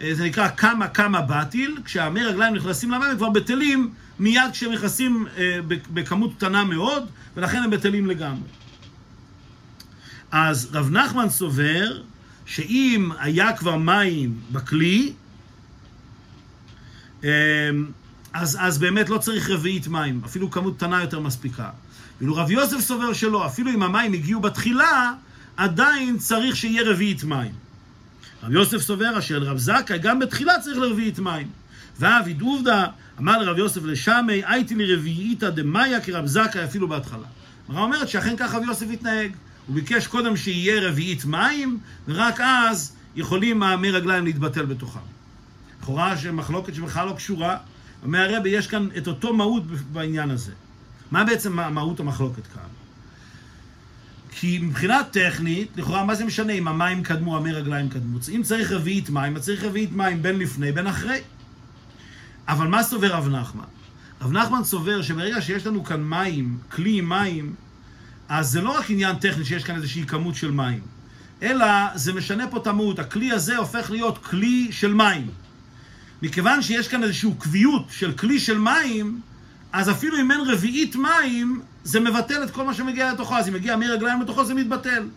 [0.00, 4.72] אה, זה נקרא כמה כמה בטיל, כשהמי רגליים נכנסים למים הם כבר בטלים מיד כשהם
[4.72, 8.48] נכנסים אה, בכמות קטנה מאוד, ולכן הם בטלים לגמרי.
[10.30, 12.02] אז רב נחמן סובר
[12.46, 15.12] שאם היה כבר מים בכלי,
[18.32, 21.70] אז, אז באמת לא צריך רביעית מים, אפילו כמות קטנה יותר מספיקה.
[22.18, 25.12] ואילו רב יוסף סובר שלא, אפילו אם המים הגיעו בתחילה,
[25.56, 27.52] עדיין צריך שיהיה רביעית מים.
[28.42, 31.48] רב יוסף סובר אשר רב זכאי גם בתחילה צריך לרביעית מים.
[31.98, 32.86] ואביד עובדא
[33.18, 37.26] אמר לרב יוסף לשמי הייתי לי רביעיתא דמאיה כרב זכאי אפילו בהתחלה.
[37.68, 39.32] הרב אומרת שאכן ככה רב יוסף התנהג.
[39.66, 45.00] הוא ביקש קודם שיהיה רביעית מים, ורק אז יכולים המי רגליים להתבטל בתוכם.
[45.82, 47.56] לכאורה שמחלוקת שבכלל לא קשורה,
[48.02, 49.62] אומר הרבי, יש כאן את אותו מהות
[49.92, 50.52] בעניין הזה.
[51.10, 52.68] מה בעצם מהות המחלוקת כאן?
[54.30, 58.18] כי מבחינה טכנית, לכאורה, מה זה משנה אם המים קדמו, המי רגליים קדמו?
[58.34, 61.20] אם צריך רביעית מים, אז צריך רביעית מים בין לפני, בין אחרי.
[62.48, 63.64] אבל מה סובר רב נחמן?
[64.20, 67.54] רב נחמן סובר שברגע שיש לנו כאן מים, כלי מים,
[68.28, 70.80] אז זה לא רק עניין טכני שיש כאן איזושהי כמות של מים,
[71.42, 72.98] אלא זה משנה פה את המהות.
[72.98, 75.41] הכלי הזה הופך להיות כלי של מים.
[76.22, 79.20] מכיוון שיש כאן איזושהי קביעות של כלי של מים,
[79.72, 83.36] אז אפילו אם אין רביעית מים, זה מבטל את כל מה שמגיע לתוכו.
[83.36, 85.08] אז אם מגיע מרגליים לתוכו, זה מתבטל.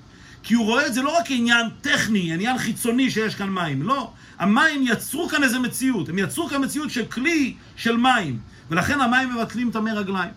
[0.43, 3.83] כי הוא רואה את זה לא רק כעניין טכני, עניין חיצוני שיש כאן מים.
[3.83, 4.11] לא.
[4.39, 6.09] המים יצרו כאן איזה מציאות.
[6.09, 8.39] הם יצרו כאן מציאות של כלי של מים.
[8.69, 10.31] ולכן המים מבטלים את המי רגליים.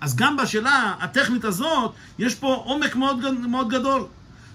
[0.00, 4.04] אז גם בשאלה הטכנית הזאת, יש פה עומק מאוד, מאוד גדול.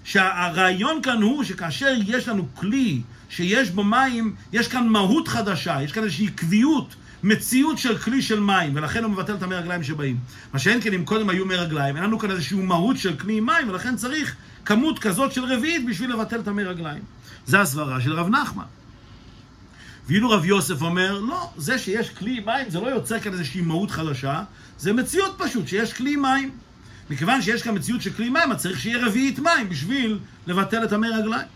[0.04, 5.92] שהרעיון כאן הוא שכאשר יש לנו כלי שיש בו מים, יש כאן מהות חדשה, יש
[5.92, 10.18] כאן איזושהי קביעות, מציאות של כלי של מים, ולכן הוא מבטל את המי שבאים.
[10.52, 13.40] מה שאין כן אם קודם היו מי רגליים, אין לנו כאן איזושהי מהות של כלי
[13.40, 17.02] מים, ולכן צריך כמות כזאת של רביעית בשביל לבטל את המי רגליים.
[17.46, 18.64] זה הסברה של רב נחמן.
[20.06, 23.90] ואילו רב יוסף אומר, לא, זה שיש כלי מים זה לא יוצר כאן איזושהי מהות
[23.90, 24.42] חדשה,
[24.78, 26.50] זה מציאות פשוט שיש כלי מים.
[27.10, 30.92] מכיוון שיש כאן מציאות של כלי מים, אז צריך שיהיה רביעית מים בשביל לבטל את
[30.92, 31.46] המי רגליים.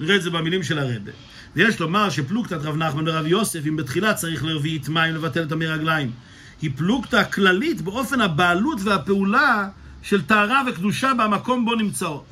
[0.00, 1.10] נראה את זה במילים של הרבה.
[1.56, 5.66] ויש לומר שפלוגתת רב נחמן ורב יוסף, אם בתחילה צריך לרביעית מים לבטל את המי
[5.66, 6.10] רגליים,
[6.62, 9.68] היא פלוגתא כללית באופן הבעלות והפעולה
[10.02, 12.24] של טהרה וקדושה במקום בו נמצאות.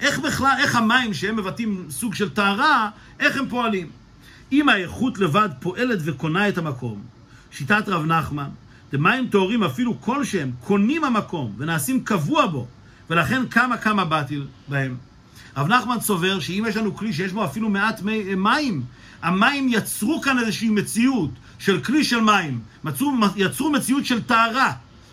[0.00, 2.90] איך בכלל, איך המים שהם מבטאים סוג של טהרה,
[3.20, 3.90] איך הם פועלים?
[4.52, 7.02] אם האיכות לבד פועלת וקונה את המקום,
[7.50, 8.48] שיטת רב נחמן,
[8.92, 12.66] דמים טהורים אפילו כלשהם, קונים המקום ונעשים קבוע בו,
[13.10, 14.96] ולכן כמה כמה באתי בהם.
[15.56, 18.82] רב נחמן סובר שאם יש לנו כלי שיש בו אפילו מעט מי, מים,
[19.22, 24.72] המים יצרו כאן איזושהי מציאות של כלי של מים, מצאו, יצרו מציאות של טהרה,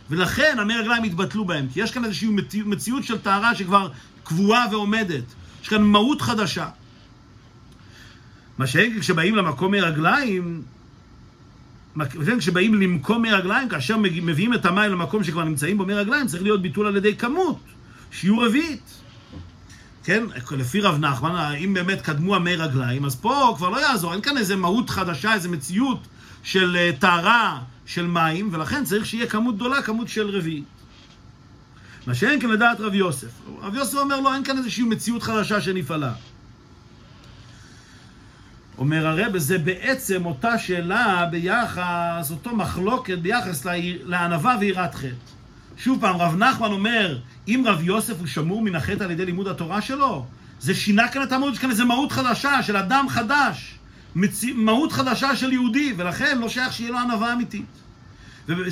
[0.09, 2.29] ולכן המי רגליים התבטלו בהם, כי יש כאן איזושהי
[2.65, 3.89] מציאות של טהרה שכבר
[4.23, 5.23] קבועה ועומדת,
[5.61, 6.67] יש כאן מהות חדשה.
[8.57, 10.61] מה שאין כשבאים למקום מרגליים,
[12.37, 16.87] כשבאים למקום מרגליים, כאשר מביאים את המים למקום שכבר נמצאים בו מרגליים, צריך להיות ביטול
[16.87, 17.59] על ידי כמות,
[18.11, 19.04] שיעור רביעית.
[20.05, 24.21] כן, לפי רב נחמן, אם באמת קדמו המי רגליים, אז פה כבר לא יעזור, אין
[24.21, 26.07] כאן איזה מהות חדשה, איזה מציאות
[26.43, 30.63] של אה, טהרה של מים, ולכן צריך שיהיה כמות גדולה, כמות של רביעית.
[32.07, 33.27] מה שאין כן לדעת רב יוסף.
[33.61, 36.13] רב יוסף אומר לו, אין כאן איזושהי מציאות חדשה שנפעלה.
[38.77, 43.65] אומר הרב, זה בעצם אותה שאלה ביחס, אותו מחלוקת ביחס
[44.03, 45.07] לענווה ויראת חטא.
[45.77, 47.17] שוב פעם, רב נחמן אומר,
[47.47, 50.25] אם רב יוסף הוא שמור מן החטא על ידי לימוד התורה שלו,
[50.59, 53.75] זה שינה כאן את המהות, יש כאן איזה מהות חדשה של אדם חדש,
[54.15, 54.43] מצ...
[54.55, 57.65] מהות חדשה של יהודי, ולכן לא שייך שיהיה לו ענווה אמיתית.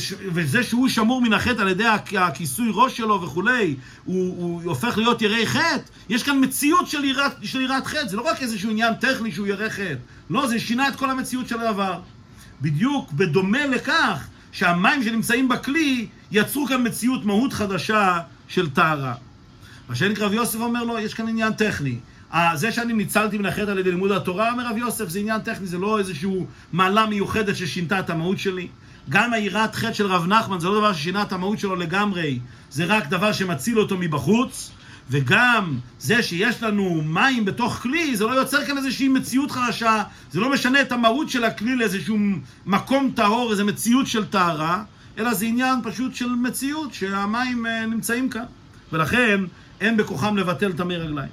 [0.05, 1.85] וזה שהוא שמור מן החטא על ידי
[2.17, 7.31] הכיסוי ראש שלו וכולי, הוא, הוא הופך להיות יראי חטא, יש כאן מציאות של יראת,
[7.43, 9.95] של יראת חטא, זה לא רק איזשהו עניין טכני שהוא ירא חטא,
[10.29, 11.99] לא, זה שינה את כל המציאות של הדבר.
[12.61, 18.19] בדיוק בדומה לכך שהמים שנמצאים בכלי יצרו כאן מציאות, מהות חדשה
[18.53, 19.13] של טהרה.
[19.89, 21.95] מה שנקרא רב יוסף אומר לו, יש כאן עניין טכני.
[22.55, 25.67] זה שאני ניצלתי מן החטא על ידי לימוד התורה, אומר רב יוסף, זה עניין טכני,
[25.67, 26.29] זה לא איזושהי
[26.73, 28.67] מעלה מיוחדת ששינתה את המהות שלי.
[29.09, 32.39] גם היראת חטא של רב נחמן זה לא דבר ששינה את המהות שלו לגמרי,
[32.71, 34.71] זה רק דבר שמציל אותו מבחוץ.
[35.09, 40.39] וגם זה שיש לנו מים בתוך כלי, זה לא יוצר כאן איזושהי מציאות חדשה, זה
[40.39, 42.17] לא משנה את המהות של הכלי לאיזשהו
[42.65, 44.83] מקום טהור, איזו מציאות של טהרה,
[45.17, 48.45] אלא זה עניין פשוט של מציאות שהמים אה, נמצאים כאן.
[48.91, 49.41] ולכן
[49.81, 51.29] אין בכוחם לבטל טמא רגליים.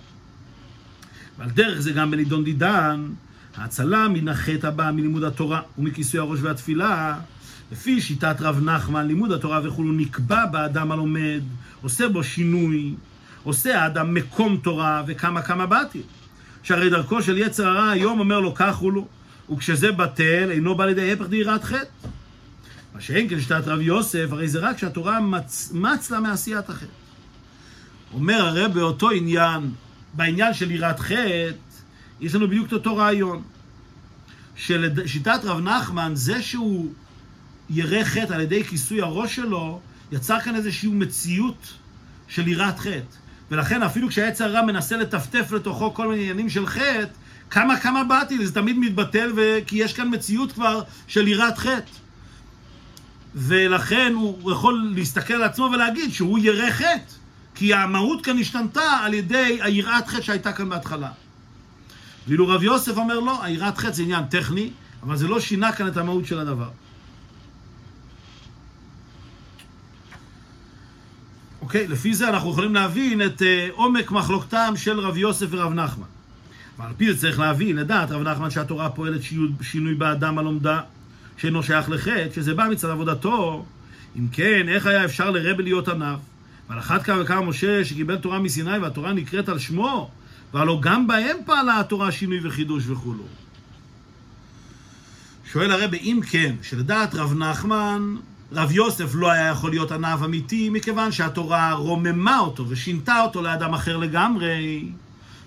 [1.38, 3.06] ועל דרך זה גם בנידון דידן,
[3.56, 7.18] ההצלה מן החטא הבא מלימוד התורה ומכיסוי הראש והתפילה,
[7.72, 11.40] לפי שיטת רב נחמן, לימוד התורה וכולו נקבע באדם הלומד,
[11.82, 12.94] עושה בו שינוי,
[13.42, 16.02] עושה האדם מקום תורה וכמה כמה באתי.
[16.62, 19.04] שהרי דרכו של יצר הרע היום אומר לו כך הוא לא,
[19.52, 22.08] וכשזה בטל אינו בא לידי הפך דירת חטא.
[22.94, 26.86] מה שאין כן שיטת רב יוסף, הרי זה רק שהתורה מצ, מצ לה מעשיית החטא.
[28.12, 29.70] אומר הרי באותו עניין,
[30.14, 31.50] בעניין של יראת חטא,
[32.20, 33.42] יש לנו בדיוק את אותו רעיון.
[34.56, 36.92] שלשיטת רב נחמן, זה שהוא
[37.70, 39.80] ירא חטא על ידי כיסוי הראש שלו,
[40.12, 41.72] יצר כאן איזושהי מציאות
[42.28, 43.16] של יראת חטא.
[43.50, 47.12] ולכן אפילו כשהעץ הרע מנסה לטפטף לתוכו כל מיני עניינים של חטא,
[47.50, 49.58] כמה כמה באתי, זה תמיד מתבטל, ו...
[49.66, 51.90] כי יש כאן מציאות כבר של יראת חטא.
[53.34, 57.14] ולכן הוא יכול להסתכל על עצמו ולהגיד שהוא ירא חטא,
[57.54, 61.10] כי המהות כאן השתנתה על ידי היראת חטא שהייתה כאן בהתחלה.
[62.28, 64.70] ואילו רב יוסף אומר לא, היראת חטא זה עניין טכני,
[65.02, 66.68] אבל זה לא שינה כאן את המהות של הדבר.
[71.60, 71.88] אוקיי?
[71.88, 76.06] לפי זה אנחנו יכולים להבין את uh, עומק מחלוקתם של רב יוסף ורב נחמן.
[76.78, 79.20] ועל פי זה צריך להבין, לדעת רב נחמן שהתורה פועלת
[79.62, 80.80] שינוי באדם הלומדה,
[81.40, 83.64] שאינו שייך לחטא, שזה בא מצד עבודתו.
[84.18, 86.18] אם כן, איך היה אפשר לרבי להיות עניו?
[86.68, 90.10] ועל אחת כמה וכמה משה שקיבל תורה מסיני והתורה נקראת על שמו,
[90.54, 93.24] והלא גם בהם פעלה התורה שינוי וחידוש וכולו.
[95.52, 98.16] שואל הרבי, אם כן, שלדעת רב נחמן,
[98.52, 103.74] רב יוסף לא היה יכול להיות ענב אמיתי, מכיוון שהתורה רוממה אותו ושינתה אותו לאדם
[103.74, 104.88] אחר לגמרי,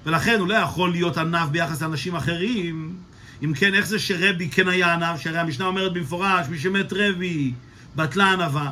[0.06, 2.96] ולכן הוא לא יכול להיות ענב ביחס לאנשים אחרים.
[3.44, 5.18] אם כן, איך זה שרבי כן היה ענב?
[5.18, 7.54] שהרי המשנה אומרת במפורש, מי שמת רבי,
[7.96, 8.72] בטלה ענבה.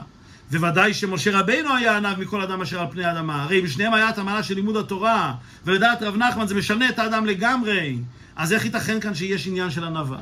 [0.51, 3.43] וודאי שמשה רבינו היה ענב מכל אדם אשר על פני האדמה.
[3.43, 5.33] הרי אם שניהם היה את המעלה של לימוד התורה,
[5.65, 7.97] ולדעת רב נחמן זה משנה את האדם לגמרי,
[8.35, 10.17] אז איך ייתכן כאן שיש עניין של ענבה?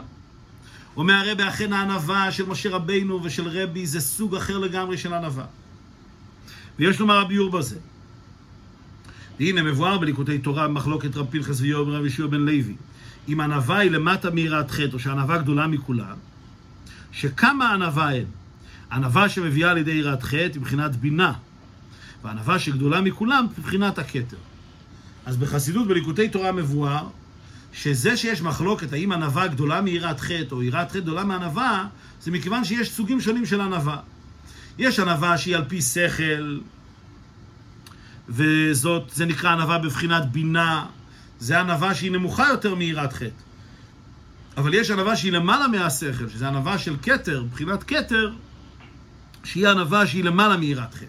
[0.98, 5.46] אומר הרבי, אכן הענווה של משה רבינו ושל רבי זה סוג אחר לגמרי של ענווה.
[6.80, 7.78] ויש לומר הביאור בזה.
[9.40, 12.76] והנה מבואר בליקוטי תורה במחלוקת רב פנחס ויואב ורב ישוע בן לוי.
[13.34, 16.16] אם ענווה היא למטה מיראת חטא, או שענווה גדולה מכולם,
[17.12, 18.26] שכמה ענווה אין.
[18.92, 21.34] ענווה שמביאה לידי יראת חטא היא מבחינת בינה,
[22.24, 24.38] וענווה שגדולה מכולם מבחינת הכתר.
[25.26, 27.08] אז בחסידות בליקוטי תורה מבואר
[27.74, 31.88] שזה שיש מחלוקת האם ענווה גדולה מיראת חטא או יראת חטא גדולה מענווה,
[32.22, 33.98] זה מכיוון שיש סוגים שונים של ענווה.
[34.78, 36.60] יש ענווה שהיא על פי שכל,
[38.30, 40.86] וזאת, זה נקרא ענווה בבחינת בינה,
[41.40, 43.30] זה ענווה שהיא נמוכה יותר מיראת חטא.
[44.58, 48.34] אבל יש ענווה שהיא למעלה מהשכל, שזה ענווה של כתר, מבחינת כתר,
[49.44, 51.06] שהיא ענווה שהיא למעלה מיראת חטא.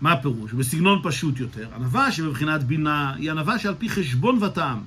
[0.00, 0.52] מה הפירוש?
[0.52, 1.68] בסגנון פשוט יותר.
[1.74, 4.78] ענווה שבבחינת בינה היא ענווה שעל פי חשבון וטעם.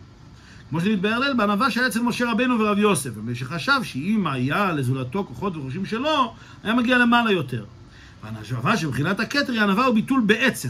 [0.69, 5.25] כמו שמתבהר ליל, בענווה שהיה אצל משה רבנו ורב יוסף, ומי שחשב שאם היה לזולתו
[5.25, 7.65] כוחות וחושים שלו, היה מגיע למעלה יותר.
[8.23, 10.69] והענווה שבבחינת הכתר היא ענווה וביטול בעצם.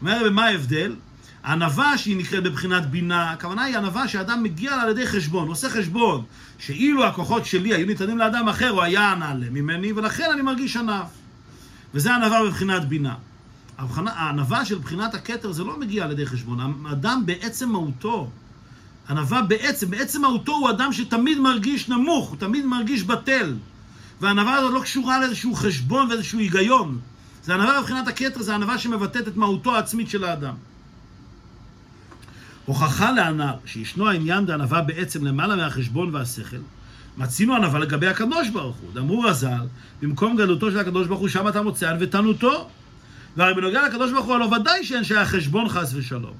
[0.00, 0.94] אומר במה ההבדל?
[1.42, 5.70] הענווה שהיא נקראת בבחינת בינה, הכוונה היא ענווה שאדם מגיע לה על ידי חשבון, עושה
[5.70, 6.24] חשבון,
[6.58, 11.04] שאילו הכוחות שלי היו ניתנים לאדם אחר, הוא היה ענה ממני, ולכן אני מרגיש ענב.
[11.94, 13.14] וזה ענווה בבחינת בינה.
[13.78, 16.86] הענווה של בחינת הכתר זה לא מגיע על ידי חשבון.
[16.86, 18.30] האדם בעצם מהותו,
[19.08, 23.54] ענווה בעצם, בעצם מהותו הוא אדם שתמיד מרגיש נמוך, הוא תמיד מרגיש בטל.
[24.20, 26.98] והענווה הזאת לא קשורה לאיזשהו חשבון ואיזשהו היגיון.
[27.44, 30.54] זה ענווה בבחינת הכתר, זה ענווה שמבטאת את מהותו העצמית של האדם.
[32.68, 36.56] הוכחה להנ"ל שישנו העניין דענווה בעצם למעלה מהחשבון והשכל,
[37.16, 38.94] מצינו ענווה לגבי הקדוש ברוך הוא.
[38.94, 39.66] דאמרו רז"ל,
[40.02, 42.68] במקום גדולתו של הקדוש ברוך הוא, שם אתה מוצא ענוותנותו.
[43.36, 46.34] והרי בנוגע לקדוש ברוך הוא, הלא ודאי שאין שייך חשבון חס ושלום.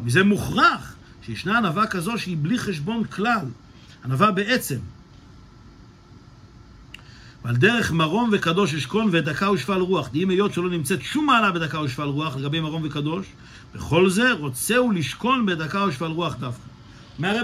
[0.00, 0.94] ומזה מוכרח
[1.26, 3.46] שישנה ענווה כזו שהיא בלי חשבון כלל.
[4.04, 4.78] ענווה בעצם.
[7.44, 10.08] ועל דרך מרום וקדוש אשכון ודקה ושפל רוח.
[10.08, 13.26] דהים היות שלא נמצאת שום מעלה בדקה ושפל רוח לגבי מרום וקדוש,
[13.74, 16.62] בכל זה רוצה הוא לשכון בדקה ושפל רוח דווקא.
[17.18, 17.42] אומר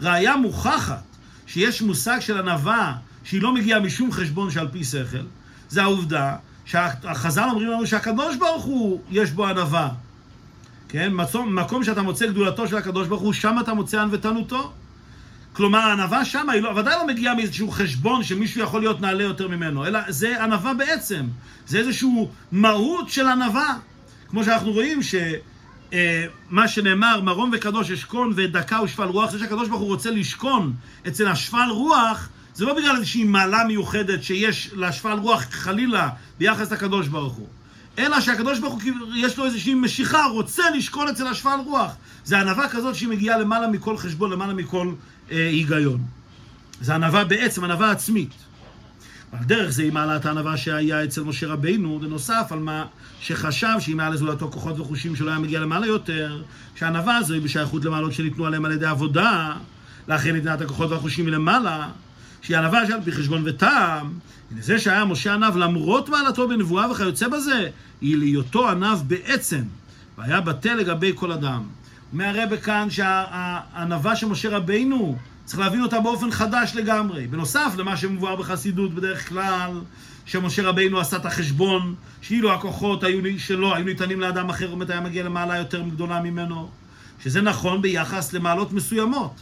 [0.00, 1.02] בראיה מוכחת
[1.46, 2.94] שיש מושג של ענווה
[3.24, 5.18] שהיא לא מגיעה משום חשבון שעל פי שכל,
[5.68, 9.88] זה העובדה שהחז"ל אומרים לנו שהקדוש ברוך הוא יש בו ענווה.
[10.88, 11.12] כן?
[11.46, 14.72] מקום, שאתה מוצא גדולתו של הקדוש ברוך הוא, שם אתה מוצא ענוותנותו.
[15.58, 19.48] כלומר, הענווה שם היא לא, ודאי לא מגיעה מאיזשהו חשבון שמישהו יכול להיות נעלה יותר
[19.48, 21.26] ממנו, אלא זה ענווה בעצם.
[21.66, 23.74] זה איזשהו מהות של ענווה.
[24.28, 29.80] כמו שאנחנו רואים שמה אה, שנאמר, מרום וקדוש אשכון ודקה ושפל רוח, זה שהקדוש ברוך
[29.80, 30.72] הוא רוצה לשכון
[31.08, 37.08] אצל השפל רוח, זה לא בגלל איזושהי מעלה מיוחדת שיש לשפל רוח חלילה ביחס לקדוש
[37.08, 37.46] ברוך הוא.
[37.98, 38.82] אלא שהקדוש ברוך הוא
[39.16, 41.92] יש לו איזושהי משיכה, רוצה לשכון אצל השפל רוח.
[42.24, 44.92] זה ענווה כזאת שהיא מגיעה למעלה מכל חשבון, למעלה מכל
[45.30, 46.00] היגיון.
[46.80, 48.30] זה ענווה בעצם, ענווה עצמית.
[49.32, 52.84] על דרך זה היא מעלת הענווה שהיה אצל משה רבינו, בנוסף על מה
[53.20, 56.42] שחשב שאם היה לזולתו כוחות וחושים שלא היה מגיע למעלה יותר,
[56.74, 59.52] שהענווה הזו היא בשייכות למעלות שניתנו עליהם על ידי עבודה,
[60.08, 61.88] לאחר נתנת הכוחות והחושים מלמעלה,
[62.42, 64.12] שהיא ענווה שעל פי חשבון וטעם,
[64.56, 67.68] לזה שהיה משה ענב למרות מעלתו בנבואה וכיוצא בזה,
[68.00, 69.62] היא להיותו ענב בעצם,
[70.18, 71.62] והיה בטל לגבי כל אדם.
[72.12, 77.26] אומר הרבה כאן שהענווה של משה רבינו, צריך להבין אותה באופן חדש לגמרי.
[77.26, 79.80] בנוסף למה שמבואר בחסידות בדרך כלל,
[80.26, 85.00] שמשה רבינו עשה את החשבון, שאילו הכוחות היו, שלו היו ניתנים לאדם אחר, באמת היה
[85.00, 86.68] מגיע למעלה יותר גדולה ממנו,
[87.22, 89.34] שזה נכון ביחס למעלות מסוימות.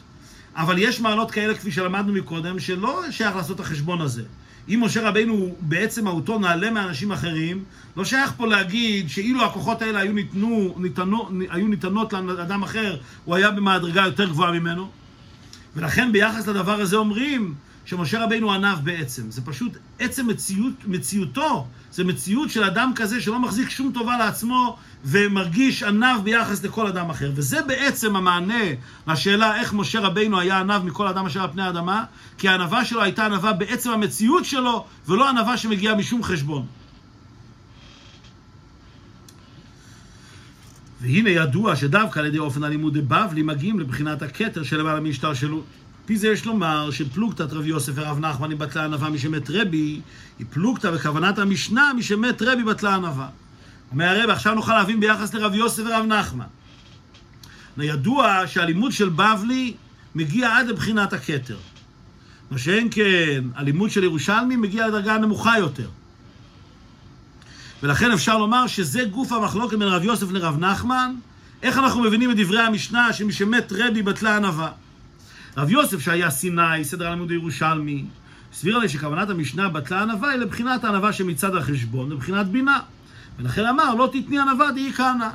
[0.57, 4.23] אבל יש מעלות כאלה, כפי שלמדנו מקודם, שלא שייך לעשות את החשבון הזה.
[4.69, 7.65] אם משה רבינו בעצם מהותו נעלה מאנשים אחרים,
[7.97, 13.35] לא שייך פה להגיד שאילו הכוחות האלה היו, ניתנו, ניתנו, היו ניתנות לאדם אחר, הוא
[13.35, 14.91] היה במדרגה יותר גבוהה ממנו.
[15.77, 17.55] ולכן ביחס לדבר הזה אומרים
[17.85, 19.31] שמשה רבינו ענב בעצם.
[19.31, 24.77] זה פשוט עצם מציאות, מציאותו, זה מציאות של אדם כזה שלא מחזיק שום טובה לעצמו
[25.07, 27.33] ומרגיש ענב ביחס לכל אדם אחר.
[27.35, 28.65] וזה בעצם המענה
[29.09, 32.05] לשאלה איך משה רבינו היה ענב מכל אדם אשר על פני האדמה,
[32.39, 36.67] כי הענבה שלו הייתה ענבה בעצם המציאות שלו, ולא ענבה שמגיעה משום חשבון.
[41.01, 45.65] והנה ידוע שדווקא על ידי אופן הלימוד דבבלי מגיעים לבחינת הכתר של למעלה מהשתלשלות.
[46.07, 50.01] פי זה יש לומר שפלוגתת רבי יוסף ורב נחמן היא בטלה ענווה משמת רבי,
[50.39, 53.29] היא פלוגתא בכוונת המשנה משמת רבי בטלה ענווה.
[53.93, 56.45] אומר הרב, עכשיו נוכל להבין ביחס לרבי יוסף ורב נחמן.
[57.79, 59.75] ידוע שהלימוד של בבלי
[60.15, 61.57] מגיע עד לבחינת הכתר.
[62.51, 65.89] מה שאין כן, הלימוד של ירושלמי מגיע לדרגה הנמוכה יותר.
[67.83, 71.15] ולכן אפשר לומר שזה גוף המחלוקת בין רב יוסף לרב נחמן,
[71.63, 74.73] איך אנחנו מבינים את דברי המשנה שמשמת רבי בטלה ענווה.
[75.57, 78.05] רב יוסף שהיה סיני, סדר הלימוד הירושלמי,
[78.53, 82.81] הסביר לי שכוונת המשנה בטלה ענווה היא לבחינת הענווה שמצד החשבון, לבחינת בינה.
[83.39, 85.29] ולכן אמר, לא תתני ענווה דהי כהנא.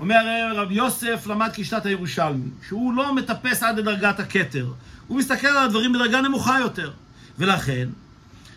[0.00, 4.72] אומר רב יוסף למד כשיטת הירושלמי, שהוא לא מטפס עד לדרגת הכתר,
[5.06, 6.90] הוא מסתכל על הדברים בדרגה נמוכה יותר.
[7.38, 7.88] ולכן,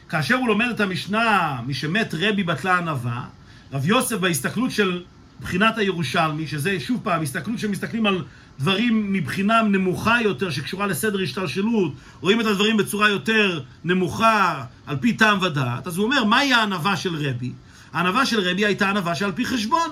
[0.10, 3.26] כאשר הוא לומד את המשנה, משמת רבי בטלה ענווה,
[3.74, 5.04] רב יוסף בהסתכלות של
[5.42, 8.24] בחינת הירושלמי, שזה שוב פעם, הסתכלות שמסתכלים על
[8.60, 15.14] דברים מבחינה נמוכה יותר, שקשורה לסדר השתלשלות, רואים את הדברים בצורה יותר נמוכה, על פי
[15.14, 17.52] טעם ודעת, אז הוא אומר, מהי הענווה של רבי?
[17.94, 19.90] הענווה של רבי הייתה ענווה שעל פי חשבון.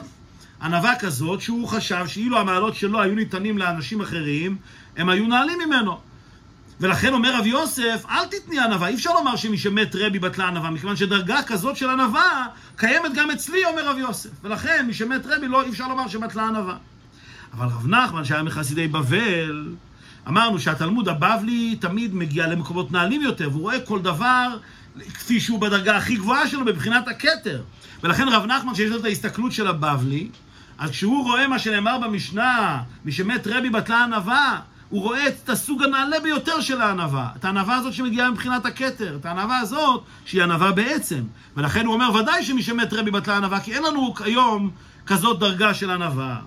[0.62, 4.58] ענווה כזאת שהוא חשב שאילו המעלות שלו היו ניתנים לאנשים אחרים,
[4.98, 6.00] הם היו נעלים ממנו.
[6.80, 10.70] ולכן אומר רב יוסף, אל תתני ענווה, אי אפשר לומר שמי שמת רבי בטלה ענווה,
[10.70, 12.46] מכיוון שדרגה כזאת של ענווה
[12.76, 14.30] קיימת גם אצלי, אומר רב יוסף.
[14.44, 16.78] ולכן מי שמת רבי, לא, אי אפשר לומר שבטלה ענווה.
[17.54, 19.76] אבל רב נחמן, שהיה מחסידי בבל,
[20.28, 24.58] אמרנו שהתלמוד הבבלי תמיד מגיע למקומות נעלים יותר, והוא רואה כל דבר
[25.14, 27.62] כפי שהוא בדרגה הכי גבוהה שלו מבחינת הכתר.
[28.04, 30.30] ולכן רב נחמן, שיש לו את ההסתכלות של הבבלי,
[30.78, 35.84] אז כשהוא רואה מה שנאמר במשנה, מי שמת רבי בטלה ענווה, הוא רואה את הסוג
[35.84, 40.72] הנעלה ביותר של הענווה, את הענווה הזאת שמגיעה מבחינת הכתר, את הענווה הזאת שהיא ענווה
[40.72, 41.24] בעצם.
[41.58, 44.72] ולכן הוא אומר, ודאי שמי שמת רבי בטלה ענווה, כי אין לנו היום
[45.06, 46.40] כזאת דרגה של ענווה.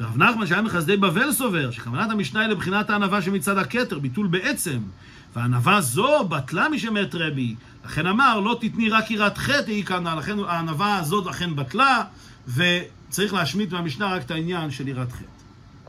[0.00, 4.78] ורב נחמן שהיה מחסדי בבל סובר, שכוונת המשנה היא לבחינת הענווה שמצד הכתר, ביטול בעצם.
[5.36, 7.54] והענווה זו בטלה משמת רבי.
[7.84, 12.02] לכן אמר, לא תתני רק יראת חטא היא כאן, לכן הענווה הזאת אכן בטלה,
[12.48, 15.37] וצריך להשמיט מהמשנה רק את העניין של יראת חטא.